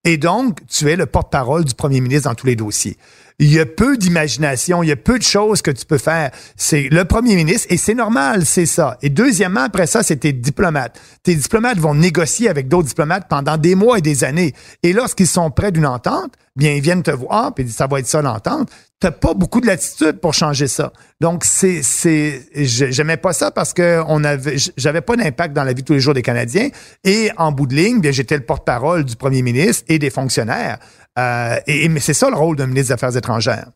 [0.05, 2.97] Et donc, tu es le porte-parole du premier ministre dans tous les dossiers
[3.39, 6.31] il y a peu d'imagination, il y a peu de choses que tu peux faire.
[6.57, 8.99] C'est le premier ministre et c'est normal, c'est ça.
[9.03, 11.01] Et deuxièmement, après ça, c'est tes diplomates.
[11.23, 14.55] Tes diplomates vont négocier avec d'autres diplomates pendant des mois et des années.
[14.83, 18.07] Et lorsqu'ils sont près d'une entente, bien, ils viennent te voir, puis ça va être
[18.07, 18.71] ça l'entente.
[19.01, 20.93] T'as pas beaucoup de latitude pour changer ça.
[21.21, 25.73] Donc, c'est, c'est, j'aimais pas ça parce que on avait, j'avais pas d'impact dans la
[25.73, 26.69] vie tous les jours des Canadiens.
[27.03, 30.79] Et en bout de ligne, bien, j'étais le porte-parole du premier ministre et des fonctionnaires.
[31.19, 33.69] Euh, et, mais c'est ça le rôle d'un ministre des Affaires étrangères.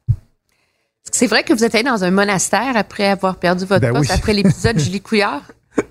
[1.13, 4.11] C'est vrai que vous êtes allé dans un monastère après avoir perdu votre ben poste,
[4.11, 5.43] après l'épisode Julie Couillard?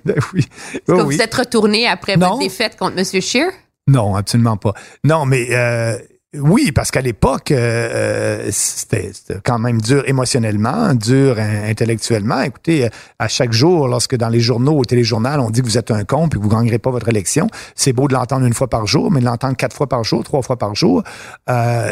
[0.03, 0.47] Ben oui.
[0.73, 3.21] Est-ce que vous êtes retourné après votre défaite contre M.
[3.21, 3.51] Scheer?
[3.87, 4.73] Non, absolument pas.
[5.03, 5.97] Non, mais euh,
[6.39, 9.11] oui, parce qu'à l'époque, euh, euh, c'était
[9.43, 12.41] quand même dur émotionnellement, dur intellectuellement.
[12.41, 15.77] Écoutez, euh, à chaque jour, lorsque dans les journaux, au téléjournal, on dit que vous
[15.77, 18.53] êtes un con puis que vous gagnerez pas votre élection, c'est beau de l'entendre une
[18.53, 21.03] fois par jour, mais de l'entendre quatre fois par jour, trois fois par jour.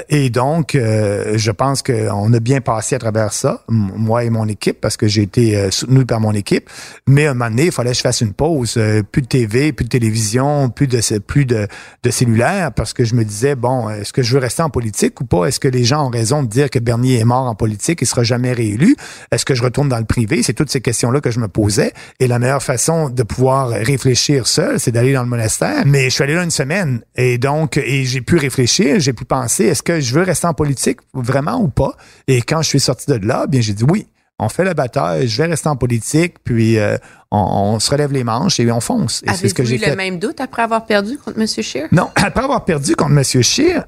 [0.10, 4.80] et donc, je pense qu'on a bien passé à travers ça, moi et mon équipe,
[4.82, 6.70] parce que j'ai été soutenu par mon équipe.
[7.08, 8.80] Mais à un moment donné, il fallait que je fasse une pause.
[9.12, 11.68] plus de TV, plus de télévision, plus de plus de,
[12.04, 15.20] de cellulaire, parce que je me disais, bon, est-ce que je veux rester en politique
[15.22, 15.46] ou pas?
[15.46, 18.06] Est-ce que les gens ont raison de dire que Bernier est mort en politique et
[18.06, 18.96] sera jamais réélu?
[19.32, 20.44] Est-ce que je retourne dans le privé?
[20.44, 21.94] C'est toutes ces questions-là que je me posais.
[22.20, 25.84] Et la meilleure façon de pouvoir réfléchir seul, c'est d'aller dans le monastère.
[25.86, 29.26] Mais je suis allé là une semaine et donc, et j'ai pu réfléchir, j'ai pu
[29.26, 31.96] penser, est-ce que je veux rester en politique vraiment ou pas?
[32.28, 34.08] Et quand je suis sorti de là, bien, j'ai dit oui
[34.40, 36.98] on fait la bataille, je vais rester en politique, puis euh,
[37.32, 39.24] on, se relève les manches et on fonce.
[39.26, 41.48] Et c'est ce que j'ai eu le même doute après avoir perdu contre M.
[41.48, 41.88] Scheer?
[41.92, 43.24] Non, après avoir perdu contre M.
[43.24, 43.86] Scheer,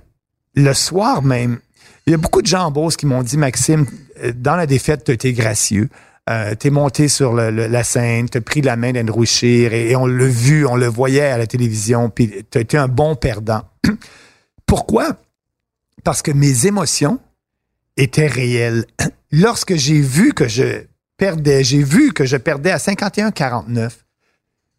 [0.56, 1.60] le soir même,
[2.08, 3.86] il y a beaucoup de gens en bourse qui m'ont dit, Maxime,
[4.24, 5.90] euh, dans la défaite, tu été gracieux.
[6.28, 10.26] Euh, t'es monté sur la scène, t'as pris la main d'Andrew Scheer et, on l'a
[10.26, 13.62] vu, on le voyait à la télévision, puis t'as été un bon perdant.
[14.66, 15.18] Pourquoi?
[16.04, 17.20] Parce que mes émotions
[17.96, 18.86] étaient réelles.
[19.32, 20.86] Lorsque j'ai vu que je
[21.18, 23.92] perdais, j'ai vu que je perdais à 51-49,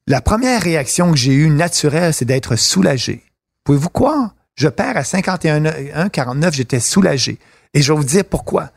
[0.09, 3.23] la première réaction que j'ai eue naturelle, c'est d'être soulagé.
[3.63, 4.36] Pouvez-vous croire?
[4.57, 7.39] Je perds à 51 49, j'étais soulagé.
[7.75, 8.71] Et je vais vous dire pourquoi.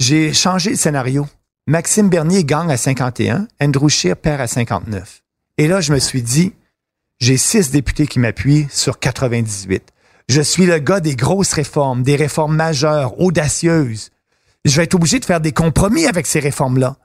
[0.00, 1.26] J'ai changé le scénario.
[1.66, 5.22] Maxime Bernier gagne à 51, Andrew Scheer perd à 59.
[5.56, 6.52] Et là, je me suis dit,
[7.20, 9.82] j'ai six députés qui m'appuient sur 98.
[10.28, 14.10] Je suis le gars des grosses réformes, des réformes majeures, audacieuses.
[14.64, 16.96] Je vais être obligé de faire des compromis avec ces réformes-là.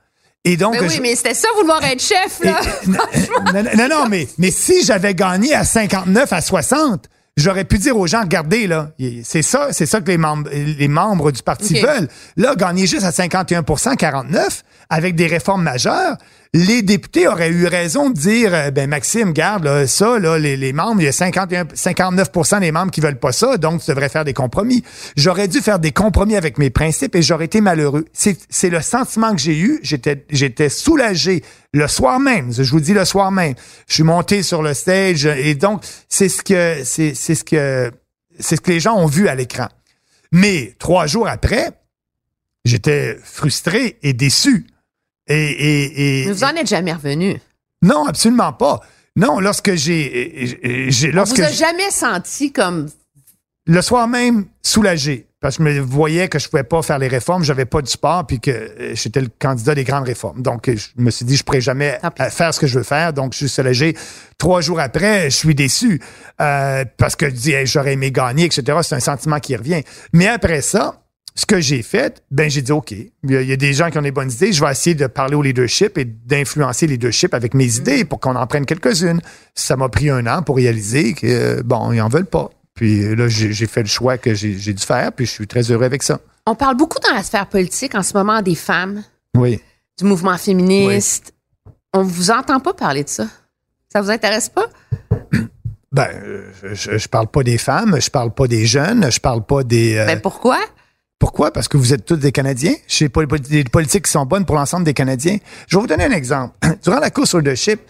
[0.46, 2.62] Et donc, ben oui, mais c'était ça vouloir être chef, là.
[3.76, 8.08] non, non, mais, mais si j'avais gagné à 59 à 60, J'aurais pu dire aux
[8.08, 8.92] gens, regardez, là,
[9.24, 12.10] c'est ça, c'est ça que les membres, les membres du parti veulent.
[12.36, 16.18] Là, gagner juste à 51% 49 avec des réformes majeures,
[16.54, 21.00] les députés auraient eu raison de dire, euh, ben Maxime, garde ça, là, les, membres,
[21.00, 24.26] il y a 51, 59% des membres qui veulent pas ça, donc tu devrais faire
[24.26, 24.84] des compromis.
[25.16, 28.06] J'aurais dû faire des compromis avec mes principes et j'aurais été malheureux.
[28.14, 29.80] C'est le sentiment que j'ai eu.
[29.84, 32.52] J'étais j'étais soulagé le soir même.
[32.52, 33.54] Je vous dis le soir même.
[33.88, 37.92] Je suis monté sur le stage et donc c'est ce que c'est ce que
[38.40, 39.68] c'est ce que les gens ont vu à l'écran.
[40.32, 41.72] Mais trois jours après,
[42.66, 44.66] j'étais frustré et déçu.
[45.30, 47.40] Et, vous en êtes jamais revenu.
[47.82, 48.80] Non, absolument pas.
[49.16, 52.88] Non, lorsque j'ai, j'ai lorsque vous a jamais senti comme
[53.66, 57.08] le soir même soulagé parce que je me voyais que je pouvais pas faire les
[57.08, 60.42] réformes, j'avais pas du sport puis que euh, j'étais le candidat des grandes réformes.
[60.42, 62.00] Donc je me suis dit je pourrais jamais
[62.30, 63.96] faire ce que je veux faire, donc je suis soulagé.
[64.38, 66.02] Trois jours après, je suis déçu
[66.42, 68.80] euh, parce que je dis j'aurais aimé gagner, etc.
[68.82, 69.82] C'est un sentiment qui revient.
[70.14, 71.02] Mais après ça,
[71.36, 72.92] ce que j'ai fait, ben j'ai dit OK.
[72.92, 74.52] Il y, a, des gens qui ont des bonnes idées.
[74.52, 78.20] Je vais essayer de parler au leadership et d'influencer le leadership avec mes idées pour
[78.20, 79.22] qu'on en prenne quelques-unes.
[79.56, 82.50] Ça m'a pris un an pour réaliser que bon, ils en veulent pas.
[82.74, 85.84] Puis là, j'ai fait le choix que j'ai dû faire, puis je suis très heureux
[85.84, 86.20] avec ça.
[86.46, 89.04] On parle beaucoup dans la sphère politique en ce moment des femmes.
[89.36, 89.62] Oui.
[89.98, 91.34] Du mouvement féministe.
[91.94, 93.28] On vous entend pas parler de ça.
[93.92, 94.68] Ça vous intéresse pas?
[95.92, 96.08] Ben,
[96.74, 99.98] je, je parle pas des femmes, je parle pas des jeunes, je parle pas des.
[99.98, 100.60] Euh, ben pourquoi?
[101.20, 101.52] Pourquoi?
[101.52, 102.74] Parce que vous êtes tous des Canadiens.
[103.14, 105.38] Pas des politiques qui sont bonnes pour l'ensemble des Canadiens.
[105.68, 106.56] Je vais vous donner un exemple.
[106.84, 107.82] Durant la course au leadership,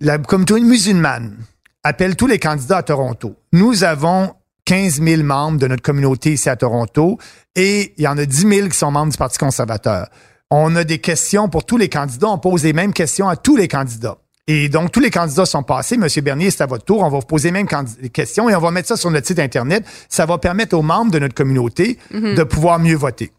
[0.00, 1.36] la communauté musulmane
[1.82, 3.34] appelle tous les candidats à Toronto.
[3.52, 4.34] Nous avons
[4.64, 7.18] 15 000 membres de notre communauté ici à Toronto
[7.56, 10.08] et il y en a 10 000 qui sont membres du Parti conservateur.
[10.50, 12.28] On a des questions pour tous les candidats.
[12.28, 14.18] On pose les mêmes questions à tous les candidats.
[14.48, 15.96] Et donc, tous les candidats sont passés.
[15.96, 17.00] Monsieur Bernier, c'est à votre tour.
[17.00, 17.68] On va vous poser les mêmes
[18.12, 19.84] questions et on va mettre ça sur notre site Internet.
[20.08, 22.34] Ça va permettre aux membres de notre communauté mhm.
[22.34, 23.30] de pouvoir mieux voter.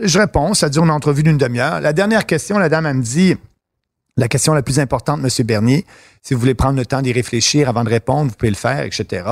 [0.00, 0.54] Je réponds.
[0.54, 1.80] Ça dure une entrevue d'une demi-heure.
[1.80, 3.34] La dernière question, la dame, elle me dit,
[4.16, 5.84] la question la plus importante, Monsieur Bernier,
[6.22, 8.84] si vous voulez prendre le temps d'y réfléchir avant de répondre, vous pouvez le faire,
[8.84, 9.24] etc.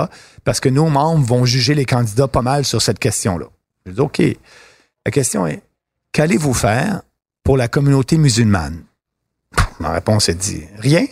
[0.42, 3.46] Parce que nos membres vont juger les candidats pas mal sur cette question-là.
[3.86, 4.20] Je dis, OK.
[5.06, 5.62] La question est,
[6.12, 7.02] qu'allez-vous faire
[7.44, 8.82] pour la communauté musulmane?
[9.78, 11.06] Ma réponse est dit, rien.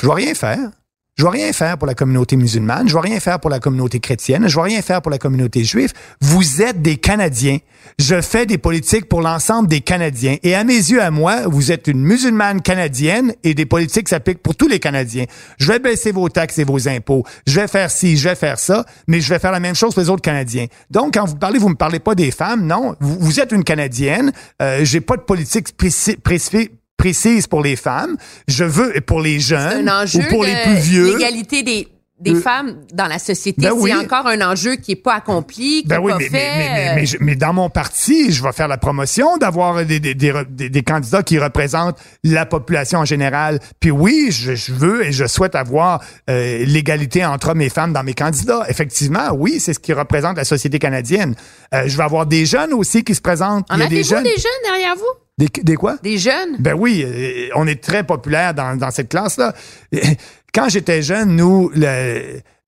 [0.00, 0.70] Je ne vais rien faire.
[1.18, 3.50] Je ne vais rien faire pour la communauté musulmane, je ne vais rien faire pour
[3.50, 5.92] la communauté chrétienne, je ne vais rien faire pour la communauté juive.
[6.20, 7.58] Vous êtes des Canadiens.
[7.98, 10.36] Je fais des politiques pour l'ensemble des Canadiens.
[10.44, 14.44] Et à mes yeux, à moi, vous êtes une musulmane canadienne et des politiques s'appliquent
[14.44, 15.24] pour tous les Canadiens.
[15.58, 17.24] Je vais baisser vos taxes et vos impôts.
[17.48, 19.94] Je vais faire ci, je vais faire ça, mais je vais faire la même chose
[19.94, 20.66] pour les autres Canadiens.
[20.88, 22.94] Donc, quand vous parlez, vous me parlez pas des femmes, non.
[23.00, 24.30] Vous, êtes une Canadienne.
[24.62, 28.18] Euh, J'ai pas de politique spécifique précise pour les femmes.
[28.46, 31.16] Je veux pour les jeunes ou pour les plus vieux.
[31.16, 31.88] L'égalité des
[32.20, 35.82] des euh, femmes dans la société, ben c'est encore un enjeu qui est pas accompli,
[35.82, 36.52] qui ben oui, pas mais, fait.
[36.56, 40.32] Mais, mais, mais, dans mon parti, je vais faire la promotion d'avoir des, des, des,
[40.50, 43.60] des, candidats qui représentent la population en général.
[43.78, 47.92] Puis oui, je, je veux et je souhaite avoir euh, l'égalité entre hommes et femmes
[47.92, 48.64] dans mes candidats.
[48.68, 51.36] Effectivement, oui, c'est ce qui représente la société canadienne.
[51.72, 53.66] Euh, je vais avoir des jeunes aussi qui se présentent.
[53.70, 55.27] En avez-vous des jeunes derrière vous?
[55.38, 55.96] Des, quoi?
[56.02, 56.56] Des jeunes?
[56.58, 59.54] Ben oui, euh, on est très populaire dans, dans cette classe-là.
[60.52, 61.70] Quand j'étais jeune, nous,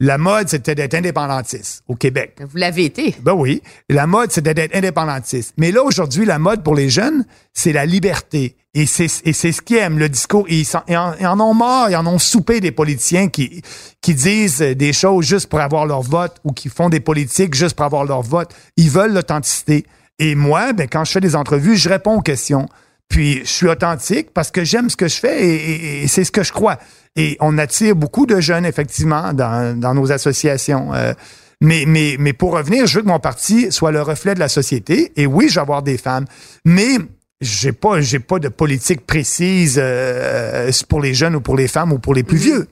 [0.03, 2.37] la mode, c'était d'être indépendantiste au Québec.
[2.41, 3.14] Vous l'avez été.
[3.23, 3.62] Ben oui.
[3.89, 5.55] La mode, c'était d'être indépendantiste.
[5.57, 8.57] Mais là, aujourd'hui, la mode pour les jeunes, c'est la liberté.
[8.73, 10.47] Et c'est, et c'est ce qu'ils aiment, le discours.
[10.49, 10.64] Ils,
[10.97, 13.62] en, ont marre, ils en ont soupé des politiciens qui,
[14.01, 17.75] qui disent des choses juste pour avoir leur vote ou qui font des politiques juste
[17.75, 18.55] pour avoir leur vote.
[18.77, 19.85] Ils veulent l'authenticité.
[20.21, 22.68] Et moi, ben, quand je fais des entrevues, je réponds aux questions.
[23.09, 26.45] Puis je suis authentique parce que j'aime ce que je fais et, c'est ce que
[26.45, 26.79] je crois.
[27.16, 30.95] Et on attire beaucoup de jeunes, effectivement, dans, dans nos associations.
[30.95, 31.12] Euh,
[31.61, 34.49] mais, mais, mais pour revenir, je veux que mon parti soit le reflet de la
[34.49, 35.11] société.
[35.16, 36.27] Et oui, je vais avoir des femmes.
[36.64, 36.99] Mais
[37.41, 41.93] j'ai pas, j'ai pas de politique précise euh, pour les jeunes ou pour les femmes
[41.93, 42.45] ou pour les plus mhm.
[42.45, 42.68] vieux.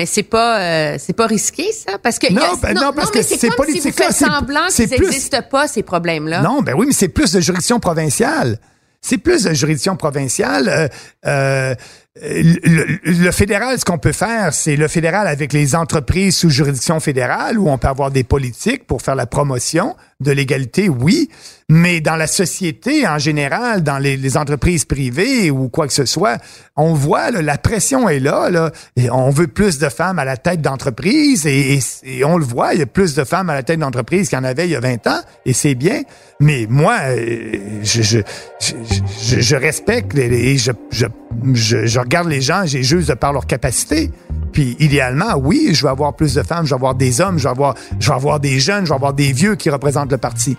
[0.00, 1.98] Mais c'est pas euh, c'est pas risqué ça?
[1.98, 5.82] Parce que non, ben non, parce que c'est politique si semblant qu'ils n'existent pas ces
[5.82, 6.40] problèmes là.
[6.40, 8.58] Non, ben oui, mais c'est plus de juridiction provinciale.
[9.02, 10.70] C'est plus de juridiction provinciale.
[10.70, 10.88] Euh,
[11.26, 11.74] euh,
[12.16, 17.56] le, fédéral, ce qu'on peut faire, c'est le fédéral avec les entreprises sous juridiction fédérale
[17.56, 21.30] où on peut avoir des politiques pour faire la promotion de l'égalité, oui,
[21.68, 26.38] mais dans la société en général, dans les, entreprises privées ou quoi que ce soit,
[26.76, 28.70] on voit la pression est là, là.
[29.12, 31.80] On veut plus de femmes à la tête d'entreprise et,
[32.24, 34.40] on le voit, il y a plus de femmes à la tête d'entreprise qu'il y
[34.40, 36.02] en avait il y a 20 ans et c'est bien,
[36.38, 38.18] mais moi, euh, je, je,
[38.58, 41.06] je, je respecte et je, je,
[41.54, 44.10] je je regarde les gens, j'ai juste de par leur capacité.
[44.52, 47.44] Puis idéalement, oui, je vais avoir plus de femmes, je vais avoir des hommes, je
[47.44, 50.16] vais avoir, je vais avoir des jeunes, je vais avoir des vieux qui représentent le
[50.16, 50.56] parti.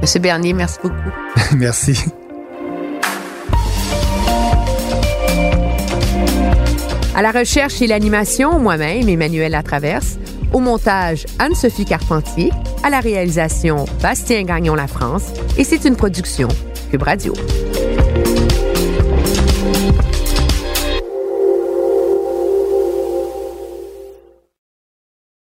[0.00, 0.96] Monsieur Bernier, merci beaucoup.
[1.56, 2.02] merci.
[7.14, 10.16] À la recherche et l'animation, moi-même, Emmanuel Latraverse.
[10.54, 12.50] Au montage, Anne-Sophie Carpentier.
[12.82, 15.24] À la réalisation, Bastien Gagnon La France.
[15.58, 16.48] Et c'est une production
[16.90, 17.34] Cube Radio.